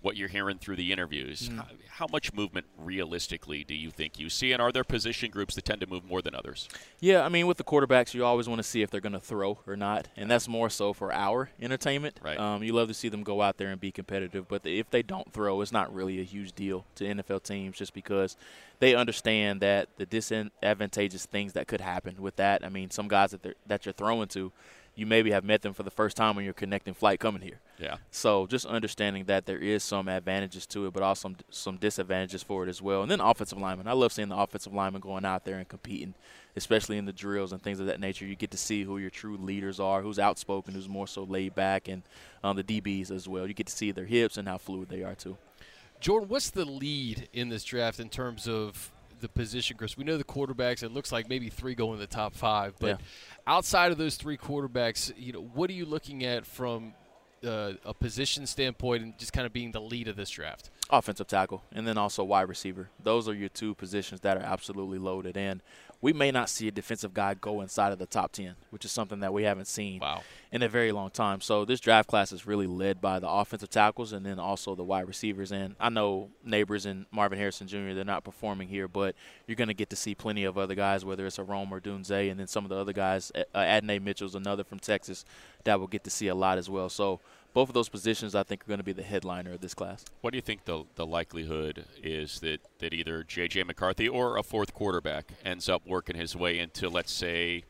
[0.02, 1.58] what you're hearing through the interviews, Mm.
[1.58, 4.52] how, how much movement realistically do you think you see?
[4.52, 6.70] And are there position groups that tend to move more than others?
[7.00, 9.20] Yeah, I mean, with the quarterbacks, you always want to see if they're going to
[9.20, 12.20] throw or not, and that's more so for our entertainment.
[12.24, 12.40] Right.
[12.40, 15.02] Um, you love to see them go out there and be competitive, but if they
[15.02, 18.38] don't throw, it's not really a huge deal to NFL teams just because
[18.80, 22.64] they understand that the disadvantageous things that could happen with that.
[22.64, 24.52] I mean, some guys that they're, that you're throwing to,
[24.96, 27.60] you maybe have met them for the first time when you're connecting flight coming here.
[27.80, 27.98] Yeah.
[28.12, 32.42] So just understanding that there is some advantages to it, but also some, some disadvantages
[32.42, 33.02] for it as well.
[33.04, 33.88] And then offensive linemen.
[33.88, 36.16] I love seeing the offensive linemen going out there and competing,
[36.56, 38.26] especially in the drills and things of that nature.
[38.26, 41.54] You get to see who your true leaders are, who's outspoken, who's more so laid
[41.54, 42.02] back, and
[42.44, 43.46] um, the DBs as well.
[43.48, 45.38] You get to see their hips and how fluid they are too.
[46.00, 49.98] Jordan, what's the lead in this draft in terms of the position groups?
[49.98, 50.82] We know the quarterbacks.
[50.84, 53.06] It looks like maybe three go in the top five, but Yeah.
[53.48, 56.94] outside of those three quarterbacks, you know, what are you looking at from
[57.46, 60.70] uh, a position standpoint and just kind of being the lead of this draft?
[60.90, 62.90] offensive tackle, and then also wide receiver.
[63.02, 65.38] Those are your two positions that are absolutely loaded.
[65.38, 65.62] And
[66.02, 68.92] we may not see a defensive guy go inside of the top 10, which is
[68.92, 70.22] something that we haven't seen Wow.
[70.52, 71.42] in a very long time.
[71.42, 74.84] So this draft class is really led by the offensive tackles and then also the
[74.84, 75.52] wide receivers.
[75.52, 77.94] And I know Nabers and Marvin Harrison Jr.
[77.94, 79.16] they're not performing here, but
[79.48, 82.30] you're going to get to see plenty of other guys, whether it's a Rome Odunze,
[82.30, 83.32] and then some of the other guys.
[83.36, 85.26] Uh, Adonai Mitchell's another from Texas
[85.64, 86.90] that will get to see a lot as well.
[86.90, 87.20] So
[87.58, 90.06] both of those positions, I think, are going to be the headliner of this class.
[90.22, 93.64] What do you think the the likelihood is that, that either J.J.
[93.64, 97.64] McCarthy or a fourth quarterback ends up working his way into, let's say,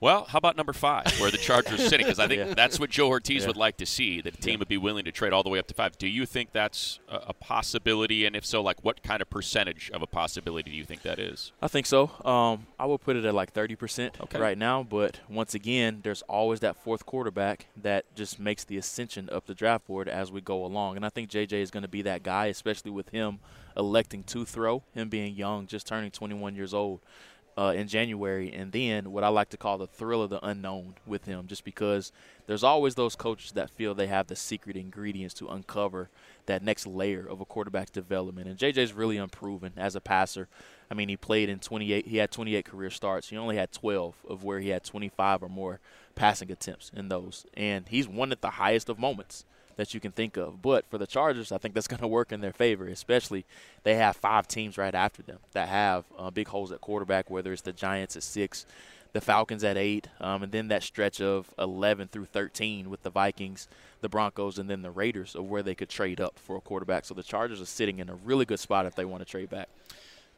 [0.00, 2.04] well, how about number five, where the Chargers are sitting?
[2.06, 2.54] Because I think Yeah.
[2.54, 3.46] that's what Joe Hortiz Yeah.
[3.48, 4.58] would like to see, that a team Yeah.
[4.58, 5.96] would be willing to trade all the way up to five.
[5.96, 8.26] Do you think that's a, a possibility?
[8.26, 11.18] And if so, like what kind of percentage of a possibility do you think that
[11.18, 11.52] is?
[11.62, 12.10] I think so.
[12.24, 14.38] Um, I would put it at like 30% Okay.
[14.38, 14.82] right now.
[14.82, 19.54] But once again, there's always that fourth quarterback that just makes the ascension up the
[19.54, 20.96] draft board as we go along.
[20.96, 23.38] And I think JJ is going to be that guy, especially with him
[23.76, 27.00] electing to throw, him being young, just turning 21 years old.
[27.56, 30.94] Uh, in January, and then what I like to call the thrill of the unknown
[31.06, 32.10] with him, just because
[32.48, 36.10] there's always those coaches that feel they have the secret ingredients to uncover
[36.46, 38.48] that next layer of a quarterback's development.
[38.48, 40.48] And JJ's really unproven as a passer.
[40.90, 42.08] I mean, he played in 28.
[42.08, 43.28] He had 28 career starts.
[43.28, 45.78] He only had 12 of where he had 25 or more
[46.16, 49.44] passing attempts in those, and he's one at the highest of moments
[49.76, 50.62] that you can think of.
[50.62, 53.44] But for the Chargers, I think that's going to work in their favor, especially
[53.82, 57.52] they have five teams right after them that have uh, big holes at quarterback, whether
[57.52, 58.66] it's the Giants at six,
[59.12, 63.10] the Falcons at eight, um, and then that stretch of 11 through 13 with the
[63.10, 63.68] Vikings,
[64.00, 67.04] the Broncos, and then the Raiders of where they could trade up for a quarterback.
[67.04, 69.50] So the Chargers are sitting in a really good spot if they want to trade
[69.50, 69.68] back.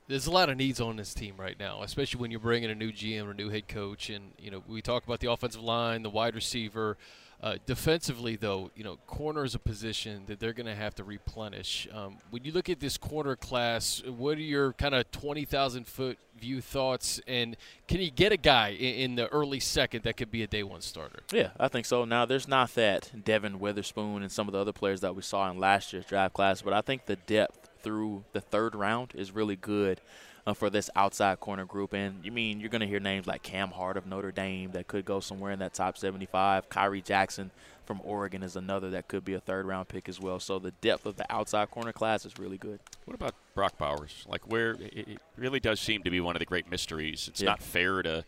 [0.09, 2.74] There's a lot of needs on this team right now, especially when you're bringing a
[2.74, 4.09] new GM or a new head coach.
[4.11, 6.97] And, you know, we talk about the offensive line, the wide receiver.
[7.43, 11.05] Uh, defensively, though, you know, corner is a position that they're going to have to
[11.05, 11.87] replenish.
[11.93, 16.18] Um, when you look at this corner class, what are your kind of 20,000 foot
[16.41, 17.20] view thoughts?
[17.26, 17.57] And
[17.89, 20.62] can you get a guy in, in the early second that could be a day
[20.62, 21.20] one starter?
[21.30, 22.07] Yeah, I think so.
[22.07, 25.51] Now, there's not that Devon Witherspoon and some of the other players that we saw
[25.51, 29.30] in last year's draft class, but I think the depth through the third round is
[29.30, 30.01] really good
[30.47, 31.92] uh, for this outside corner group.
[31.92, 34.86] And you mean you're going to hear names like Cam Hart of Notre Dame that
[34.86, 36.68] could go somewhere in that top 75.
[36.68, 37.51] Khyree Jackson
[37.84, 40.40] from Oregon is another that could be a third round pick as well.
[40.40, 42.80] So the depth of the outside corner class is really good.
[43.05, 44.24] What about Brock Bowers?
[44.28, 47.28] Like, where it really does seem to be one of the great mysteries.
[47.28, 47.51] It's Yeah.
[47.51, 48.24] not fair to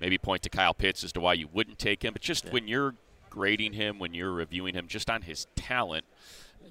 [0.00, 2.50] maybe point to Kyle Pitts as to why you wouldn't take him, but just Yeah.
[2.52, 2.94] when you're
[3.30, 6.04] grading him, when you're reviewing him, just on his talent,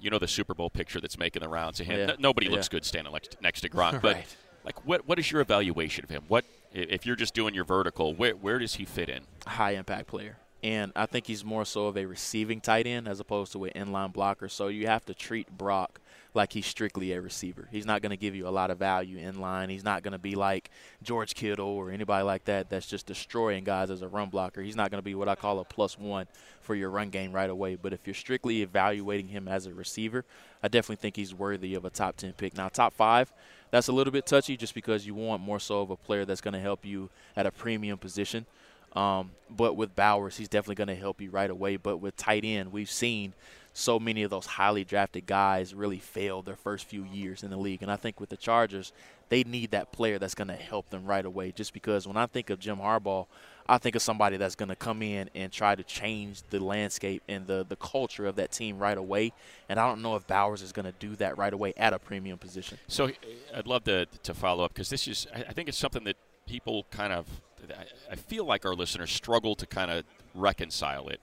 [0.00, 1.98] you know the Super Bowl picture that's making the rounds of him.
[1.98, 2.12] Yeah.
[2.14, 2.52] N- nobody Yeah.
[2.52, 4.36] looks good standing next, next to Gronk, but Right.
[4.64, 6.24] Like, what what is your evaluation of him?
[6.28, 8.14] What if you're just doing your vertical?
[8.14, 9.22] Where where does he fit in?
[9.46, 10.36] high impact player.
[10.62, 13.72] And I think he's more so of a receiving tight end as opposed to an
[13.76, 14.48] inline blocker.
[14.48, 16.00] So you have to treat Brock
[16.34, 17.68] like he's strictly a receiver.
[17.70, 19.70] He's not going to give you a lot of value in line.
[19.70, 20.70] He's not going to be like
[21.02, 24.60] George Kittle or anybody like that that's just destroying guys as a run blocker.
[24.60, 26.26] He's not going to be what I call a plus one
[26.60, 27.76] for your run game right away.
[27.76, 30.24] But if you're strictly evaluating him as a receiver,
[30.60, 32.56] I definitely think he's worthy of a top 10 pick.
[32.56, 33.32] Now, top five,
[33.70, 36.40] that's a little bit touchy just because you want more so of a player that's
[36.40, 38.46] going to help you at a premium position.
[38.94, 41.76] Um, but with Bowers, he's definitely going to help you right away.
[41.76, 43.34] But with tight end, we've seen
[43.74, 47.56] so many of those highly drafted guys really fail their first few years in the
[47.56, 47.82] league.
[47.82, 48.92] And I think with the Chargers,
[49.28, 51.52] they need that player that's going to help them right away.
[51.52, 53.26] Just because when I think of Jim Harbaugh,
[53.68, 57.22] I think of somebody that's going to come in and try to change the landscape
[57.28, 59.32] and the, the culture of that team right away.
[59.68, 61.98] And I don't know if Bowers is going to do that right away at a
[61.98, 62.78] premium position.
[62.88, 63.10] So
[63.54, 66.16] I'd love to to follow up because this is I think it's something that
[66.46, 67.26] people kind of
[67.70, 70.04] I- I feel like our listeners struggle to kind of
[70.34, 71.20] reconcile it.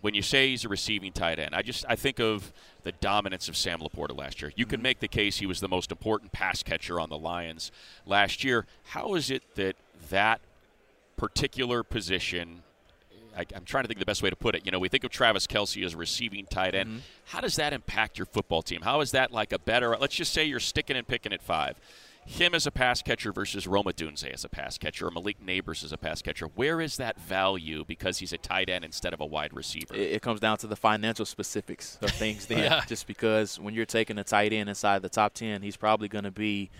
[0.00, 2.52] when you say he's a receiving tight end, I just I think of
[2.82, 4.52] the dominance of Sam LaPorta last year.
[4.56, 4.82] You can mm-hmm.
[4.82, 7.70] make the case he was the most important pass catcher on the Lions
[8.04, 8.66] last year.
[8.84, 9.76] How is it that
[10.10, 10.40] that
[11.16, 12.62] particular position?
[13.36, 14.64] I, I'm trying to think of the best way to put it.
[14.64, 16.88] You know, we think of Travis Kelce as a receiving tight end.
[16.88, 16.98] Mm-hmm.
[17.26, 18.80] How does that impact your football team?
[18.82, 19.96] How is that like a better?
[19.96, 21.78] Let's just say you're sticking and picking at five
[22.26, 25.84] him as a pass catcher versus Rome Odunze as a pass catcher or Malik Nabers
[25.84, 29.20] as a pass catcher, where is that value because he's a tight end instead of
[29.20, 29.94] a wide receiver?
[29.94, 32.56] It, it comes down to the financial specifics of things then.
[32.66, 32.82] Yeah.
[32.86, 36.24] Just because when you're taking a tight end inside the top 10, he's probably going
[36.24, 36.70] to be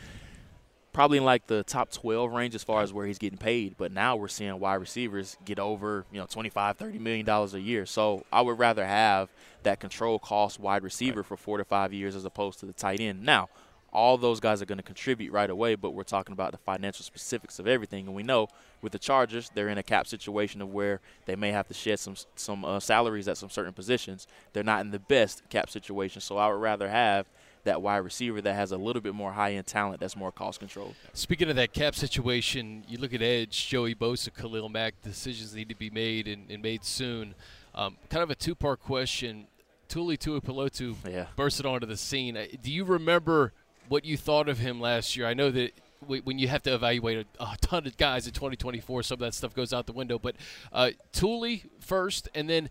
[0.96, 3.76] probably in like the top 12 range as far as where he's getting paid.
[3.76, 7.60] But now we're seeing wide receivers get over, you know, 25, 30 million dollars a
[7.60, 7.84] year.
[7.84, 9.28] So I would rather have
[9.62, 13.00] that control cost wide receiver for four to five years as opposed to the tight
[13.00, 13.22] end.
[13.22, 13.50] Now,
[13.92, 17.04] all those guys are going to contribute right away, but we're talking about the financial
[17.04, 18.06] specifics of everything.
[18.06, 18.48] And we know
[18.80, 21.98] with the Chargers, they're in a cap situation of where they may have to shed
[22.00, 24.26] some some uh, salaries at some certain positions.
[24.54, 27.26] They're not in the best cap situation, so I would rather have
[27.66, 30.58] that wide receiver that has a little bit more high end talent that's more cost
[30.58, 30.94] controlled.
[31.12, 34.94] Speaking of that cap situation, you look at Edge, Joey Bosa, Khalil Mack.
[35.02, 37.34] Decisions need to be made and, and made soon.
[37.74, 39.46] Um, kind of a two-part question.
[39.88, 41.26] Tuli Tuipulotu Yeah.
[41.36, 42.36] bursted onto the scene.
[42.36, 43.52] Uh, Do you remember
[43.88, 45.26] what you thought of him last year?
[45.26, 45.72] I know that
[46.06, 49.54] when you have to evaluate a, ton of guys in 2024, some of that stuff
[49.54, 50.18] goes out the window.
[50.18, 50.36] But
[50.72, 52.68] uh, Tuli first, and then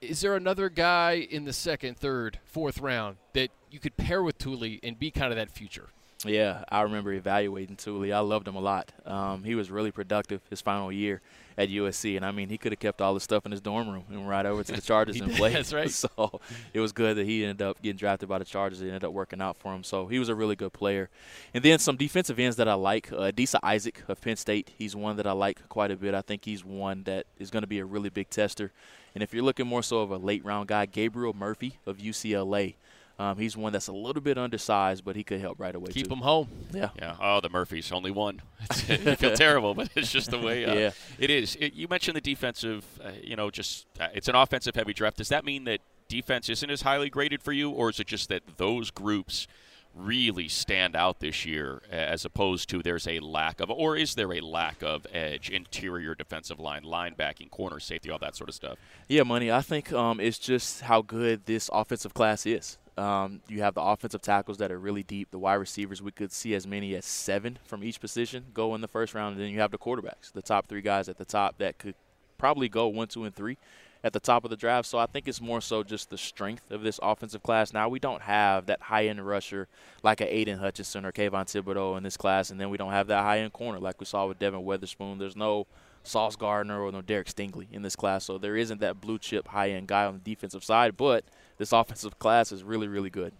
[0.00, 4.38] is there another guy in the second, third, fourth round that you could pair with
[4.38, 5.88] Tuli and be kind of that future?
[6.24, 8.12] Yeah, I remember evaluating Tuli.
[8.12, 8.92] I loved him a lot.
[9.06, 11.22] Um, he was really productive his final year
[11.56, 13.88] at USC, and I mean, he could have kept all his stuff in his dorm
[13.88, 15.54] room and went right over to the Chargers and played.
[15.54, 15.90] that's right.
[15.90, 16.40] So
[16.74, 18.82] it was good that he ended up getting drafted by the Chargers.
[18.82, 19.82] It ended up working out for him.
[19.82, 21.08] So he was a really good player.
[21.54, 23.10] And then some defensive ends that I like.
[23.10, 24.72] Uh, Disa Isaac of Penn State.
[24.76, 26.14] He's one that I like quite a bit.
[26.14, 28.72] I think he's one that is going to be a really big tester.
[29.14, 32.74] And if you're looking more so of a late round guy, Gabriel Murphy of UCLA.
[33.18, 35.90] Um, he's one that's a little bit undersized, but he could help right away.
[35.92, 36.14] Keep too.
[36.14, 36.48] him home.
[36.72, 36.88] Yeah.
[36.96, 37.16] Yeah.
[37.20, 38.40] Oh, the Murphys, only one.
[38.88, 40.90] you feel terrible, but it's just the way uh, Yeah.
[41.18, 41.54] it is.
[41.56, 45.18] It, you mentioned the defensive, uh, you know, just uh, it's an offensive heavy draft.
[45.18, 48.30] Does that mean that defense isn't as highly graded for you, or is it just
[48.30, 49.46] that those groups
[49.94, 54.32] really stand out this year as opposed to there's a lack of, or is there
[54.32, 58.78] a lack of edge, interior defensive line, linebacking, corner safety, all that sort of stuff?
[59.08, 59.50] Yeah, money.
[59.50, 62.78] I think um, it's just how good this offensive class is.
[62.96, 65.30] Um, you have the offensive tackles that are really deep.
[65.30, 68.80] The wide receivers, we could see as many as seven from each position go in
[68.80, 69.36] the first round.
[69.36, 71.94] And then you have the quarterbacks, the top three guys at the top that could
[72.36, 73.56] probably go one, two, and three
[74.02, 74.88] at the top of the draft.
[74.88, 77.72] So I think it's more so just the strength of this offensive class.
[77.72, 79.68] Now we don't have that high end rusher
[80.02, 83.08] like a Aidan Hutchinson or Kayvon Thibodeaux in this class, and then we don't have
[83.08, 85.18] that high end corner like we saw with Devon Witherspoon.
[85.18, 85.66] There's no
[86.02, 89.48] Sauce Gardner or no Derek Stingley in this class, so there isn't that blue chip
[89.48, 90.96] high end guy on the defensive side.
[90.96, 91.24] But
[91.58, 93.32] this offensive class is really, really good.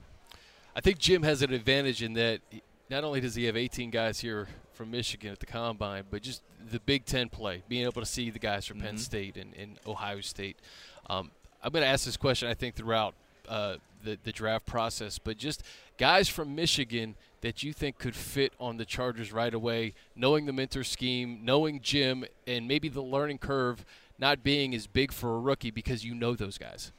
[0.77, 2.41] I think Jim has an advantage in that
[2.91, 4.49] not only does he have 18 guys here
[4.81, 8.31] from Michigan at the combine, but just the Big Ten play, being able to see
[8.31, 10.57] the guys from Penn State and, and Ohio State.
[11.11, 11.31] Um,
[11.62, 13.12] I'm going to ask this question, I think, throughout
[13.47, 15.62] uh, the, the draft process, but just
[15.99, 20.53] guys from Michigan that you think could fit on the Chargers right away, knowing the
[20.55, 23.85] Minter scheme, knowing Jim, and maybe the learning curve
[24.18, 26.91] not being as big for a rookie because you know those guys.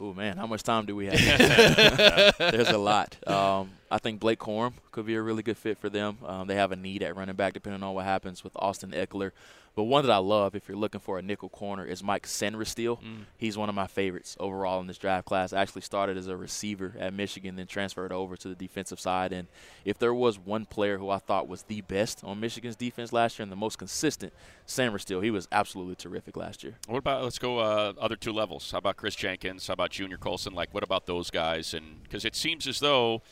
[0.00, 1.18] Oh man, how much time do we have?
[2.38, 3.16] There's a lot.
[3.26, 6.18] Um, I think Blake Corum could be a really good fit for them.
[6.24, 9.32] Um, they have a need at running back, depending on what happens with Austin Ekeler.
[9.78, 12.98] But one that I love, if you're looking for a nickel corner, is Mike Sainristil.
[13.36, 15.52] He's one of my favorites overall in this draft class.
[15.52, 19.32] Actually started as a receiver at Michigan, then transferred over to the defensive side.
[19.32, 19.46] And
[19.84, 23.38] if there was one player who I thought was the best on Michigan's defense last
[23.38, 24.32] year and the most consistent,
[24.66, 26.74] Sainristil, he was absolutely terrific last year.
[26.88, 28.72] What about let's go uh, other two levels?
[28.72, 29.68] How about Kris Jenkins?
[29.68, 30.54] How about Junior Colson?
[30.54, 31.72] Like, what about those guys?
[31.72, 33.22] And because it seems as though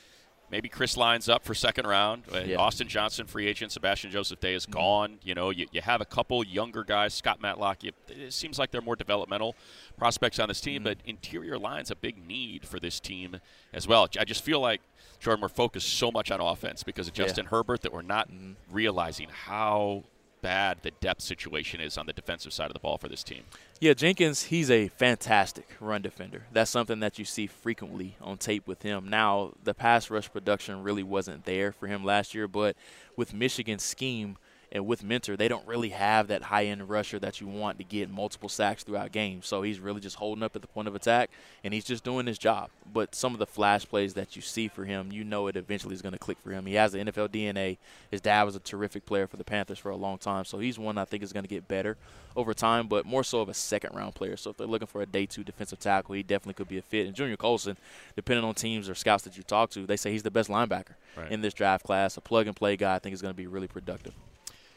[0.51, 2.23] maybe Kris lines up for second round.
[2.33, 2.43] Uh, Yeah.
[2.45, 2.61] Mm-hmm.
[2.61, 3.73] Austin Johnson, free agent.
[3.73, 5.19] Sebastian Joseph Day is gone.
[5.23, 7.15] You know, you, you have a couple younger guys.
[7.15, 7.83] Scott Matlock.
[7.85, 9.55] You, it seems like they're more developmental
[9.97, 10.85] prospects on this team, Mm-hmm.
[10.85, 13.39] but interior line's a big need for this team
[13.73, 14.09] as well.
[14.19, 14.81] I just feel like.
[15.19, 17.25] Jordan, we're focused so much on offense because of Yeah.
[17.25, 18.53] Justin Herbert that we're not Mm-hmm.
[18.71, 20.05] realizing how
[20.47, 23.43] bad the depth situation is on the defensive side of the ball for this team.
[23.81, 26.47] Yeah, Jenkins, he's a fantastic run defender.
[26.53, 29.09] That's something that you see frequently on tape with him.
[29.09, 32.77] Now, the pass rush production really wasn't there for him last year, but
[33.17, 34.39] with Michigan's scheme,
[34.73, 37.85] And with Minter, they don't really have that high end rusher that you want to
[37.85, 39.47] get multiple sacks throughout games.
[39.47, 41.31] So he's really just holding up at the point of attack
[41.63, 42.71] and he's just doing his job.
[42.93, 45.95] But some of the flash plays that you see for him, you know it eventually
[45.95, 46.67] is going to click for him.
[46.67, 47.79] He has the NFL DNA.
[48.11, 50.45] His dad was a terrific player for the Panthers for a long time.
[50.45, 51.97] So he's one I think is going to get better
[52.35, 54.37] over time, but more so of a second round player.
[54.37, 56.83] So if they're looking for a day two defensive tackle, he definitely could be a
[56.83, 57.07] fit.
[57.07, 57.77] And Junior Colson,
[58.15, 60.95] depending on teams or scouts that you talk to, they say he's the best linebacker
[61.17, 61.31] Right.
[61.33, 62.17] in this draft class.
[62.19, 64.13] A plug and play guy I think is going to be really productive.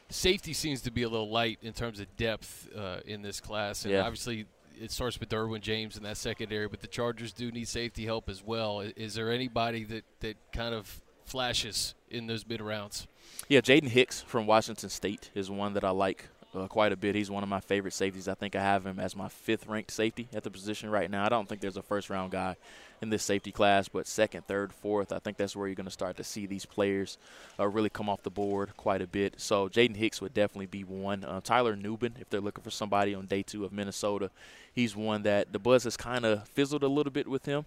[0.09, 3.85] Safety seems to be a little light in terms of depth uh, in this class,
[3.85, 4.01] and Yeah.
[4.01, 4.45] obviously
[4.81, 8.27] it starts with Derwin James in that secondary, but the Chargers do need safety help
[8.29, 8.79] as well.
[8.81, 13.05] Is there anybody that, that kind of flashes in those mid rounds?
[13.47, 17.13] Yeah, Jaden Hicks from Washington State is one that I like uh, quite a bit.
[17.13, 18.27] He's one of my favorite safeties.
[18.27, 21.23] I think I have him as my fifth ranked safety at the position right now.
[21.23, 22.55] I don't think there's a first round guy
[23.01, 25.91] in this safety class, but second, third, fourth, I think that's where you're going to
[25.91, 27.17] start to see these players
[27.59, 29.35] uh, really come off the board quite a bit.
[29.37, 31.23] So Jaden Hicks would definitely be one.
[31.23, 34.31] Uh, Tyler Nubin, if they're looking for somebody on day two of Minnesota,
[34.73, 37.65] he's one that the buzz has kind of fizzled a little bit with him.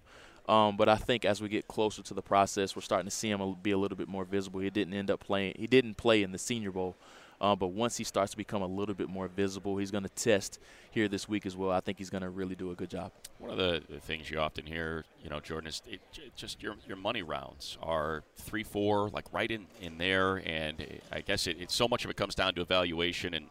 [0.48, 3.30] Um, but I think as we get closer to the process, we're starting to see
[3.30, 4.60] him be a little bit more visible.
[4.60, 5.54] He didn't end up playing.
[5.56, 6.96] He didn't play in the Senior Bowl,
[7.42, 10.10] uh, but once he starts to become a little bit more visible, he's going to
[10.10, 10.60] test
[10.92, 11.72] here this week as well.
[11.72, 13.10] I think he's going to really do a good job.
[13.38, 16.00] One of the, the things you often hear, you know, Jordan, is it,
[16.36, 21.20] just your your money rounds are three, four, like right in, in there, and I
[21.20, 23.46] guess it, it's so much of it comes down to evaluation and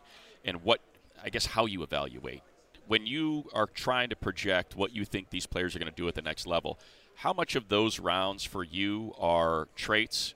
[0.45, 0.79] and what
[1.21, 2.41] I guess how you evaluate
[2.87, 6.07] when you are trying to project what you think these players are going to do
[6.07, 6.79] at the next level.
[7.15, 10.33] How much of those rounds for you are traits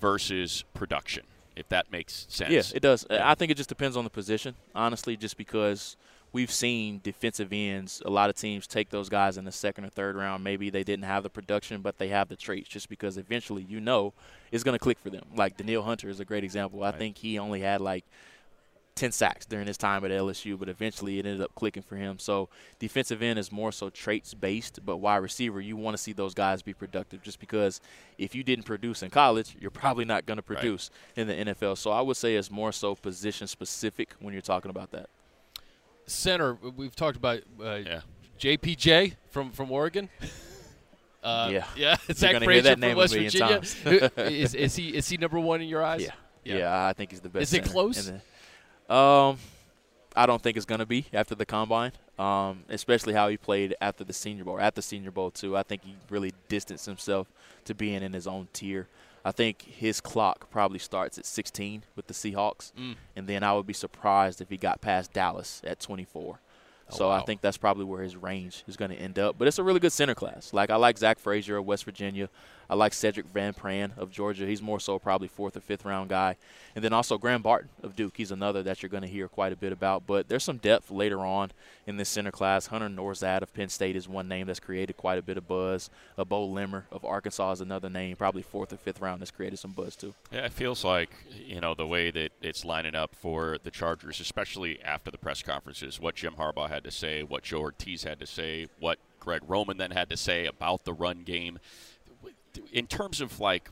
[0.00, 1.24] versus production,
[1.56, 2.50] if that makes sense?
[2.50, 3.06] Yeah, it does.
[3.10, 3.28] Yeah.
[3.30, 5.96] I think it just depends on the position, honestly, just because
[6.32, 9.90] we've seen defensive ends, a lot of teams take those guys in the second or
[9.90, 10.42] third round.
[10.42, 13.80] Maybe they didn't have the production, but they have the traits just because eventually you
[13.80, 14.14] know
[14.50, 15.24] it's going to click for them.
[15.36, 16.82] Like Danielle Hunter is a great example.
[16.82, 16.98] I Right.
[16.98, 18.04] think he only had like
[18.94, 22.18] 10 sacks during his time at LSU, but eventually it ended up clicking for him.
[22.18, 26.12] So defensive end is more so traits based, but wide receiver, you want to see
[26.12, 27.80] those guys be productive just because
[28.18, 30.58] if you didn't produce in college, you're probably not going to Right.
[30.60, 31.78] produce in the NFL.
[31.78, 35.08] So I would say it's more so position specific when you're talking about that.
[36.06, 38.00] Center, we've talked about uh, Yeah.
[38.38, 40.08] JPJ from, from Oregon.
[41.24, 41.66] Uh, Yeah.
[41.76, 41.94] yeah.
[42.12, 43.54] Zach gonna hear Frazier that from name a West million Virginia.
[43.54, 43.74] times.
[43.74, 46.00] Who- is, is he is he number one in your eyes?
[46.02, 46.10] Yeah.
[46.44, 46.56] Yeah.
[46.58, 47.44] Yeah, I think he's the best.
[47.44, 48.12] Is it center close?
[48.88, 49.38] Um,
[50.14, 53.74] I don't think it's going to be after the combine, um, especially how he played
[53.80, 54.60] after the Senior Bowl.
[54.60, 57.28] At the Senior Bowl too, I think he really distanced himself
[57.64, 58.88] to being in his own tier.
[59.24, 62.96] I think his clock probably starts at 16 with the Seahawks, Mm.
[63.16, 66.40] and then I would be surprised if he got past Dallas at 24.
[66.90, 69.38] Oh, so I think that's probably where his range is going to end up.
[69.38, 70.52] But it's a really good center class.
[70.52, 72.28] Like I like Zach Frazier of West Virginia.
[72.72, 74.46] I like Sedrick Van Pran of Georgia.
[74.46, 76.36] He's more so probably fourth or fifth round guy.
[76.74, 78.14] And then also Graham Barton of Duke.
[78.16, 80.06] He's another that you're going to hear quite a bit about.
[80.06, 81.50] But there's some depth later on
[81.86, 82.68] in this center class.
[82.68, 85.90] Hunter Nourzad of Penn State is one name that's created quite a bit of buzz.
[86.16, 89.58] A Beau Limmer of Arkansas is another name, probably fourth or fifth round that's created
[89.58, 90.14] some buzz too.
[90.32, 94.18] Yeah, it feels like you know the way that it's lining up for the Chargers,
[94.18, 96.00] especially after the press conferences.
[96.00, 99.76] What Jim Harbaugh had to say, what Joe Hortiz had to say, what Greg Roman
[99.76, 101.60] then had to say about the run game.
[102.72, 103.70] In terms of like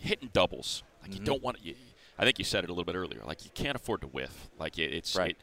[0.00, 1.24] hitting doubles, like you mm-hmm.
[1.24, 1.74] don't want to.
[2.18, 3.20] I think you said it a little bit earlier.
[3.24, 4.50] Like you can't afford to whiff.
[4.58, 5.30] Like it, it's Right.
[5.30, 5.36] it-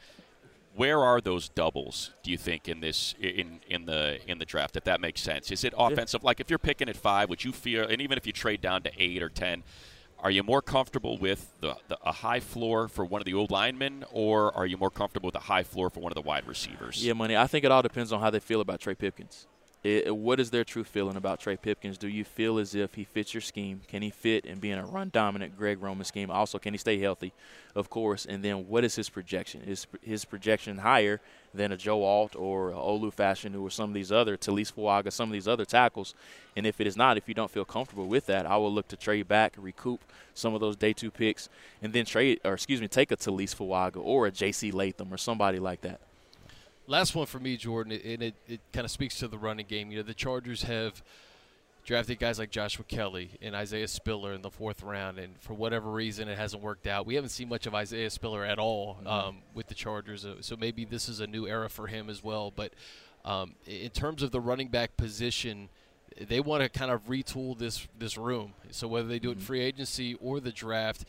[0.76, 2.12] where are those doubles?
[2.24, 4.78] Do you think in this in in the in the draft?
[4.78, 6.24] If that makes sense, is it offensive?
[6.24, 7.86] Like if you're picking at five, would you feel?
[7.86, 9.64] And even if you trade down to eight or ten,
[10.20, 13.52] are you more comfortable with the, the a high floor for one of the old
[13.52, 16.48] linemen, or are you more comfortable with a high floor for one of the wide
[16.48, 17.06] receivers?
[17.06, 17.36] Yeah, money.
[17.36, 19.48] I think it all depends on how they feel about Trey Pipkins.
[19.82, 21.98] It, what is their true feeling about Trey Pipkins?
[21.98, 23.80] Do you feel as if he fits your scheme?
[23.88, 26.30] Can he fit and be in a run dominant Greg Roman scheme?
[26.30, 27.32] Also, can he stay healthy?
[27.76, 28.26] Of course.
[28.26, 29.62] And then what is his projection?
[29.62, 31.22] Is his projection higher
[31.54, 35.30] than a Joe Alt or Olu Fashanu or some of these other Taliese Fuaga, some
[35.30, 36.14] of these other tackles?
[36.58, 38.90] And if it is not, if you don't feel comfortable with that, I will look
[38.90, 40.02] to trade back, recoup
[40.34, 41.48] some of those day two picks,
[41.82, 44.72] and then trade or excuse me, take a Taliese Fuaga or a J.C.
[44.72, 46.02] Latham or somebody like that.
[46.90, 49.92] Last one for me, Jordan, and it, it kind of speaks to the running game.
[49.92, 51.04] You know, the Chargers have
[51.86, 55.92] drafted guys like Joshua Kelley and Isaiah Spiller in the fourth round, and for whatever
[55.92, 57.06] reason, it hasn't worked out.
[57.06, 60.56] We haven't seen much of Isaiah Spiller at all um, with the Chargers, uh, so
[60.58, 62.50] maybe this is a new era for him as well.
[62.50, 62.74] But
[63.24, 65.70] um, in terms of the running back position,
[66.20, 68.56] they want to kind of retool this this room.
[68.72, 71.06] So whether they do it in free agency or the draft,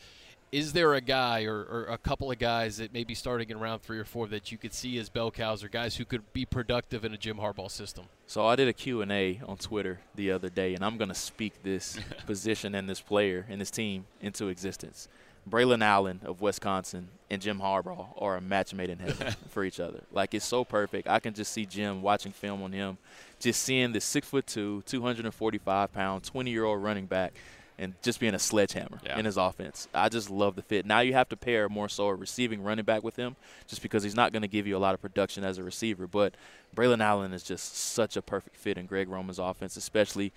[0.51, 3.59] is there a guy or, or a couple of guys that may be starting in
[3.59, 6.33] round three or four that you could see as bell cows or guys who could
[6.33, 8.05] be productive in a Jim Harbaugh system?
[8.27, 11.63] So I did a Q&A on Twitter the other day, and I'm going to speak
[11.63, 15.07] this position and this player and this team into existence.
[15.49, 19.79] Braylon Allen of Wisconsin and Jim Harbaugh are a match made in heaven for each
[19.79, 20.03] other.
[20.11, 21.07] Like it's so perfect.
[21.07, 22.97] I can just see Jim watching film on him,
[23.39, 27.33] just seeing this six foot two, 245 pound, 20 year old running back,
[27.79, 29.17] and just being a sledgehammer Yeah.
[29.17, 29.87] in his offense.
[29.93, 30.85] I just love the fit.
[30.85, 33.35] Now you have to pair more so a receiving running back with him,
[33.67, 36.05] just because he's not going to give you a lot of production as a receiver.
[36.07, 36.35] But
[36.75, 40.31] Braylon Allen is just such a perfect fit in Greg Roman's offense, especially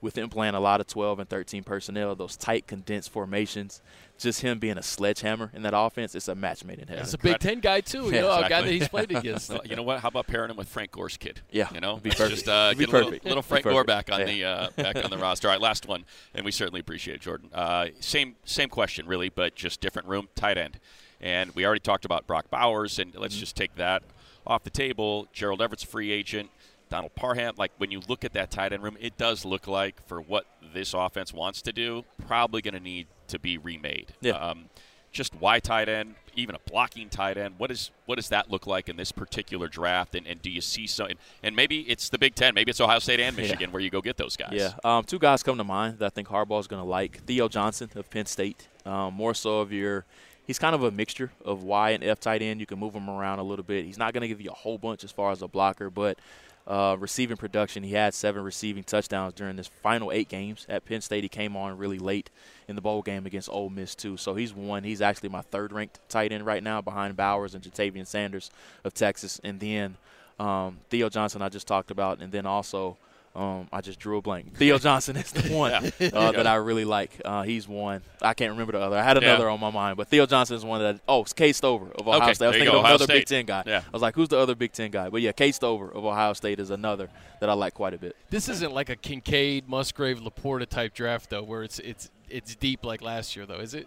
[0.00, 3.82] with him playing a lot of 12 and 13 personnel, those tight, condensed formations.
[4.18, 7.02] Just him being a sledgehammer in that offense, it's a match made in heaven.
[7.04, 8.04] It's a Big Ten guy too.
[8.04, 9.46] You Yeah, know, a guy that he's played against.
[9.46, 10.00] So, you know what?
[10.00, 11.40] How about pairing him with Frank Gore's kid?
[11.50, 12.30] Yeah, you know, be perfect.
[12.30, 14.26] Just uh, be get a little, little Frank Gore back on Yeah.
[14.26, 15.48] the uh, back on the roster.
[15.48, 17.48] All right, last one, and we certainly appreciate it, Jordan.
[17.54, 20.78] Uh, same same question, really, but just different room, tight end.
[21.22, 23.40] And we already talked about Brock Bowers, and let's Mm-hmm.
[23.40, 24.02] just take that
[24.46, 25.28] off the table.
[25.32, 26.50] Gerald Everett's a free agent.
[26.90, 30.06] Donald Parham, like when you look at that tight end room, it does look like
[30.06, 34.12] for what this offense wants to do, probably going to need to be remade.
[34.20, 34.32] Yeah.
[34.32, 34.66] Um,
[35.12, 37.54] just why tight end, even a blocking tight end.
[37.58, 40.14] What is what does that look like in this particular draft?
[40.14, 41.08] And, and do you see some?
[41.08, 43.42] And, and maybe it's the Big Ten, maybe it's Ohio State and Yeah.
[43.42, 44.52] Michigan where you go get those guys.
[44.52, 47.24] Yeah, um, two guys come to mind that I think Harbaugh is going to like.
[47.24, 50.04] Theo Johnson of Penn State, um, more so of your.
[50.46, 52.58] He's kind of a mixture of Y and F tight end.
[52.60, 53.84] You can move him around a little bit.
[53.84, 56.18] He's not going to give you a whole bunch as far as a blocker, but
[56.66, 61.00] uh, receiving production, he had seven receiving touchdowns during his final eight games at Penn
[61.00, 61.24] State.
[61.24, 62.30] He came on really late
[62.68, 64.16] in the bowl game against Ole Miss too.
[64.16, 64.84] So he's one.
[64.84, 68.50] He's actually my third ranked tight end right now, behind Bowers and Ja'Tavion Sanders
[68.84, 69.96] of Texas, and then
[70.38, 72.96] um, Theo Johnson I just talked about, and then also
[73.34, 74.54] um, I just drew a blank.
[74.56, 75.72] Theo Johnson is the one
[76.12, 77.20] uh, that I really like.
[77.24, 78.02] Uh, he's one.
[78.20, 78.96] I can't remember the other.
[78.96, 79.28] I had Yeah.
[79.30, 81.00] another on my mind, but Theo Johnson is one that.
[81.06, 82.44] Oh, it's Cade Stover of Ohio Okay, State.
[82.46, 83.14] I was there you thinking go, of Ohio another State.
[83.20, 83.62] Big Ten guy.
[83.66, 83.78] Yeah.
[83.86, 85.08] I was like, who's the other Big Ten guy?
[85.08, 87.08] But yeah, Cade Stover of Ohio State is another
[87.40, 88.16] that I like quite a bit.
[88.30, 92.84] This isn't like a Kincaid, Musgrave, LaPorta type draft though, where it's it's it's deep
[92.84, 93.86] like last year though, is it?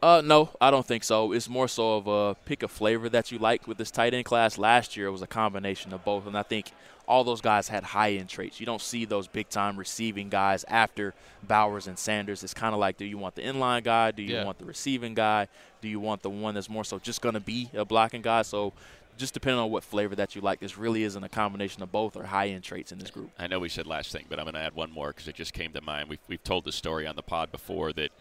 [0.00, 1.32] Uh, no, I don't think so.
[1.32, 4.24] It's more so of a pick a flavor that you like with this tight end
[4.24, 4.56] class.
[4.56, 6.70] Last year it was a combination of both, and I think
[7.08, 8.60] all those guys had high end traits.
[8.60, 12.44] You don't see those big time receiving guys after Bowers and Sanders.
[12.44, 14.12] It's kind of like, do you want the inline guy?
[14.12, 14.44] Do you Yeah.
[14.44, 15.48] want the receiving guy?
[15.80, 18.42] Do you want the one that's more so just going to be a blocking guy?
[18.42, 18.72] So.
[19.16, 22.14] Just depending on what flavor that you like, this really isn't a combination of both
[22.16, 23.30] or high end traits in this group.
[23.36, 25.34] I know we said last thing, but I'm going to add one more because it
[25.34, 26.08] just came to mind.
[26.08, 28.12] We've, we've told this story on the pod before that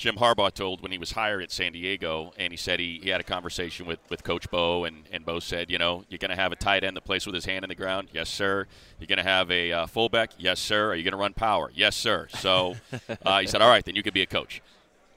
[0.00, 3.10] Jim Harbaugh told when he was hired at San Diego, and he said he, he
[3.10, 6.30] had a conversation with, with Coach Bo, and, and Bo said, you know, you're going
[6.30, 8.08] to have a tight end that plays with his hand in the ground?
[8.10, 8.66] Yes, sir.
[8.98, 10.30] You're going to have a uh, fullback?
[10.38, 10.90] Yes, sir.
[10.90, 11.70] Are you going to run power?
[11.74, 12.28] Yes, sir.
[12.30, 12.76] So
[13.26, 14.62] uh, he said, all right, then you could be a coach.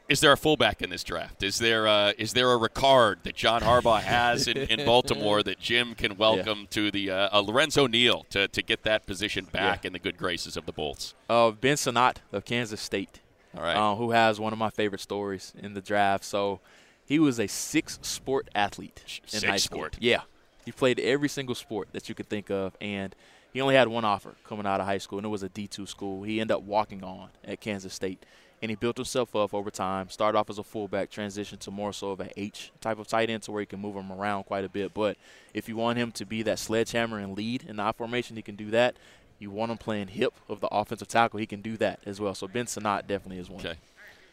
[0.09, 1.43] Is there a fullback in this draft?
[1.43, 5.59] Is there uh, is there a Ricard that John Harbaugh has in, in Baltimore that
[5.59, 9.85] Jim can welcome to the uh, a Lorenzo Neal to, to get that position back
[9.85, 9.87] Yeah.
[9.87, 11.15] in the good graces of the Bolts?
[11.29, 13.21] Uh, ben Sinnott of Kansas State.
[13.55, 13.75] All right.
[13.75, 16.23] um, who has one of my favorite stories in the draft.
[16.25, 16.59] So
[17.05, 19.79] he was a six sport athlete in Six high school.
[19.79, 19.97] sport.
[19.99, 20.21] Yeah.
[20.65, 23.13] He played every single sport that you could think of, and
[23.51, 25.87] he only had one offer coming out of high school, and it was a D2
[25.87, 26.23] school.
[26.23, 28.25] He ended up walking on at Kansas State,
[28.61, 30.09] and he built himself up over time.
[30.09, 33.29] Started off as a fullback, transitioned to more so of an H type of tight
[33.29, 34.93] end to where he can move him around quite a bit.
[34.93, 35.17] But
[35.53, 38.41] if you want him to be that sledgehammer and lead in the I formation, he
[38.41, 38.95] can do that.
[39.43, 42.33] You want him playing hip of the offensive tackle, he can do that as well.
[42.33, 43.59] So Ben Sinnott definitely is one.
[43.59, 43.75] Okay.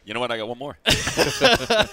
[0.04, 0.30] You know what?
[0.30, 0.78] I got one more.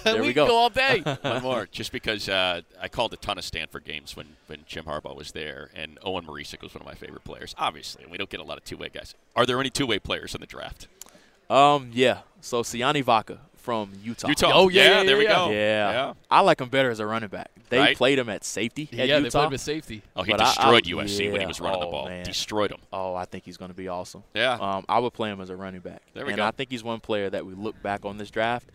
[0.04, 0.46] There we we go.
[0.46, 1.00] go all day.
[1.22, 1.68] one more.
[1.72, 5.32] Just because uh, I called a ton of Stanford games when, when Jim Harbaugh was
[5.32, 7.56] there, and Owen Marecic was one of my favorite players.
[7.58, 9.16] Obviously, and we don't get a lot of two way guys.
[9.36, 10.88] Are there any two way players in the draft?
[11.50, 12.20] Um, yeah.
[12.40, 14.30] So Sione Vaki from Utah.
[14.30, 14.52] Utah.
[14.54, 15.50] Oh, yeah, yeah, there we go.
[15.50, 15.92] Yeah.
[15.92, 16.14] Yeah.
[16.32, 17.52] I like him better as a running back.
[17.68, 17.98] They Right.
[17.98, 19.40] played him at safety at yeah, they Utah.
[19.42, 20.04] played with safety.
[20.16, 22.08] Oh, he But I- I- destroyed USC when he was running the Oh, ball.
[22.08, 22.24] man.
[22.24, 22.78] Destroyed him.
[22.94, 24.24] Oh, I think he's going to be awesome.
[24.34, 24.54] Yeah.
[24.54, 26.02] Um, I would play him as a running back.
[26.14, 26.46] There we and go.
[26.46, 28.70] I think he's one player that we look back on this draft.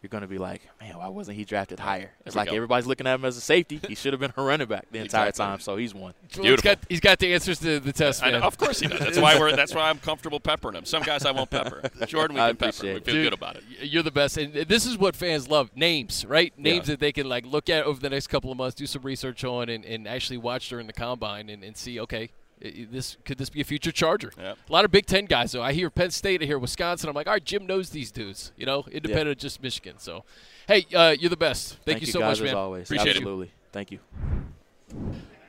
[0.00, 2.12] You're going to be like, man, why wasn't he drafted higher?
[2.24, 2.54] It's like go.
[2.54, 3.80] everybody's looking at him as a safety.
[3.88, 5.44] He should have been a running back the entire Exactly.
[5.44, 5.60] time.
[5.60, 6.14] So he's one.
[6.36, 6.50] Well, Beautiful.
[6.50, 8.40] He's got, he's got the answers to the test, I man.
[8.40, 9.00] know, of course he does.
[9.00, 9.56] That's why we're.
[9.56, 10.84] That's why I'm comfortable peppering him.
[10.84, 11.82] Some guys I won't pepper.
[12.06, 12.68] Jordan, we I can pepper.
[12.68, 13.64] appreciate We feel Dude, good about it.
[13.82, 16.56] You're the best, and this is what fans love: names, right?
[16.56, 16.92] Names Yeah.
[16.92, 19.42] that they can like look at over the next couple of months, do some research
[19.42, 22.30] on, and, and actually watch during the combine and, and see, okay,
[22.64, 24.32] i- i- this could this be a future Charger?
[24.38, 24.58] Yep.
[24.68, 25.62] A lot of Big Ten guys, though.
[25.62, 27.08] I hear Penn State, I hear Wisconsin.
[27.08, 29.94] I'm like, all right, Jim knows these dudes, you know, independent of just Michigan.
[29.98, 30.24] So,
[30.66, 31.78] hey, uh, you're the best.
[31.84, 32.54] Thank, you so guys much, as man.
[32.54, 32.86] always.
[32.88, 33.16] Appreciate it.
[33.16, 33.50] Absolutely.
[33.72, 33.98] Thank you.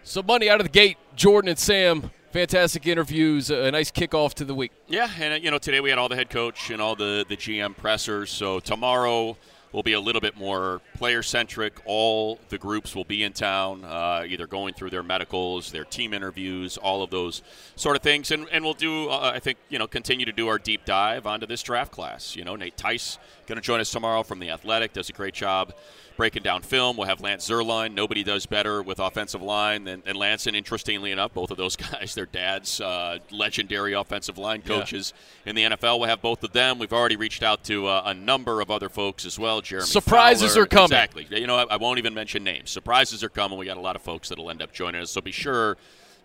[0.04, 2.12] So, money out of the gate, Jordan and Sam.
[2.32, 3.50] Fantastic interviews.
[3.50, 4.72] A nice kickoff to the week.
[4.88, 7.26] Yeah, and uh, you know today we had all the head coach and all the
[7.28, 8.30] the GM pressers.
[8.30, 9.36] So tomorrow
[9.72, 11.80] will be a little bit more player centric.
[11.86, 16.14] All the groups will be in town, uh, either going through their medicals, their team
[16.14, 17.42] interviews, all of those
[17.78, 18.32] sort of things.
[18.32, 21.26] And, and we'll do, uh, I think, you know, continue to do our deep dive
[21.26, 22.36] onto this draft class.
[22.36, 25.34] You know, Nate Tice going to join us tomorrow from the Athletic, does a great
[25.34, 25.74] job
[26.20, 26.98] breaking down film.
[26.98, 27.94] We'll have Lance Zierlein.
[27.94, 30.48] Nobody does better with offensive line than, than Lance.
[30.48, 35.14] And interestingly enough, both of those guys, their dads, uh, legendary offensive line coaches
[35.46, 35.50] yeah.
[35.50, 35.98] in the NFL.
[35.98, 36.78] We'll have both of them.
[36.78, 39.62] We've already reached out to uh, a number of other folks as well.
[39.62, 40.64] Jeremy surprises Fowler.
[40.64, 40.89] are coming.
[40.92, 41.28] Exactly.
[41.30, 42.70] You know, I, I won't even mention names.
[42.70, 43.58] Surprises are coming.
[43.58, 45.12] We got a lot of folks that'll end up joining us.
[45.12, 45.78] So be sure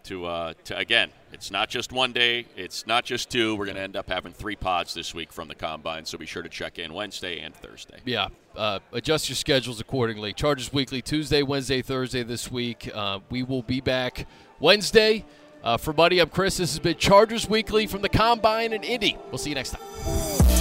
[0.04, 3.56] to, uh, to again, it's not just one day, it's not just two.
[3.56, 6.26] We're going to end up having three pods this week from the combine, so be
[6.26, 7.98] sure to check in Wednesday and Thursday.
[8.04, 10.32] Yeah, uh, adjust your schedules accordingly.
[10.32, 12.90] Chargers Weekly Tuesday, Wednesday, Thursday this week.
[12.92, 14.26] Uh, we will be back
[14.60, 15.24] Wednesday.
[15.62, 16.58] Uh, for Buddy, I'm Chris.
[16.58, 19.16] This has been Chargers Weekly from the Combine in Indy.
[19.30, 20.53] We'll see you next time.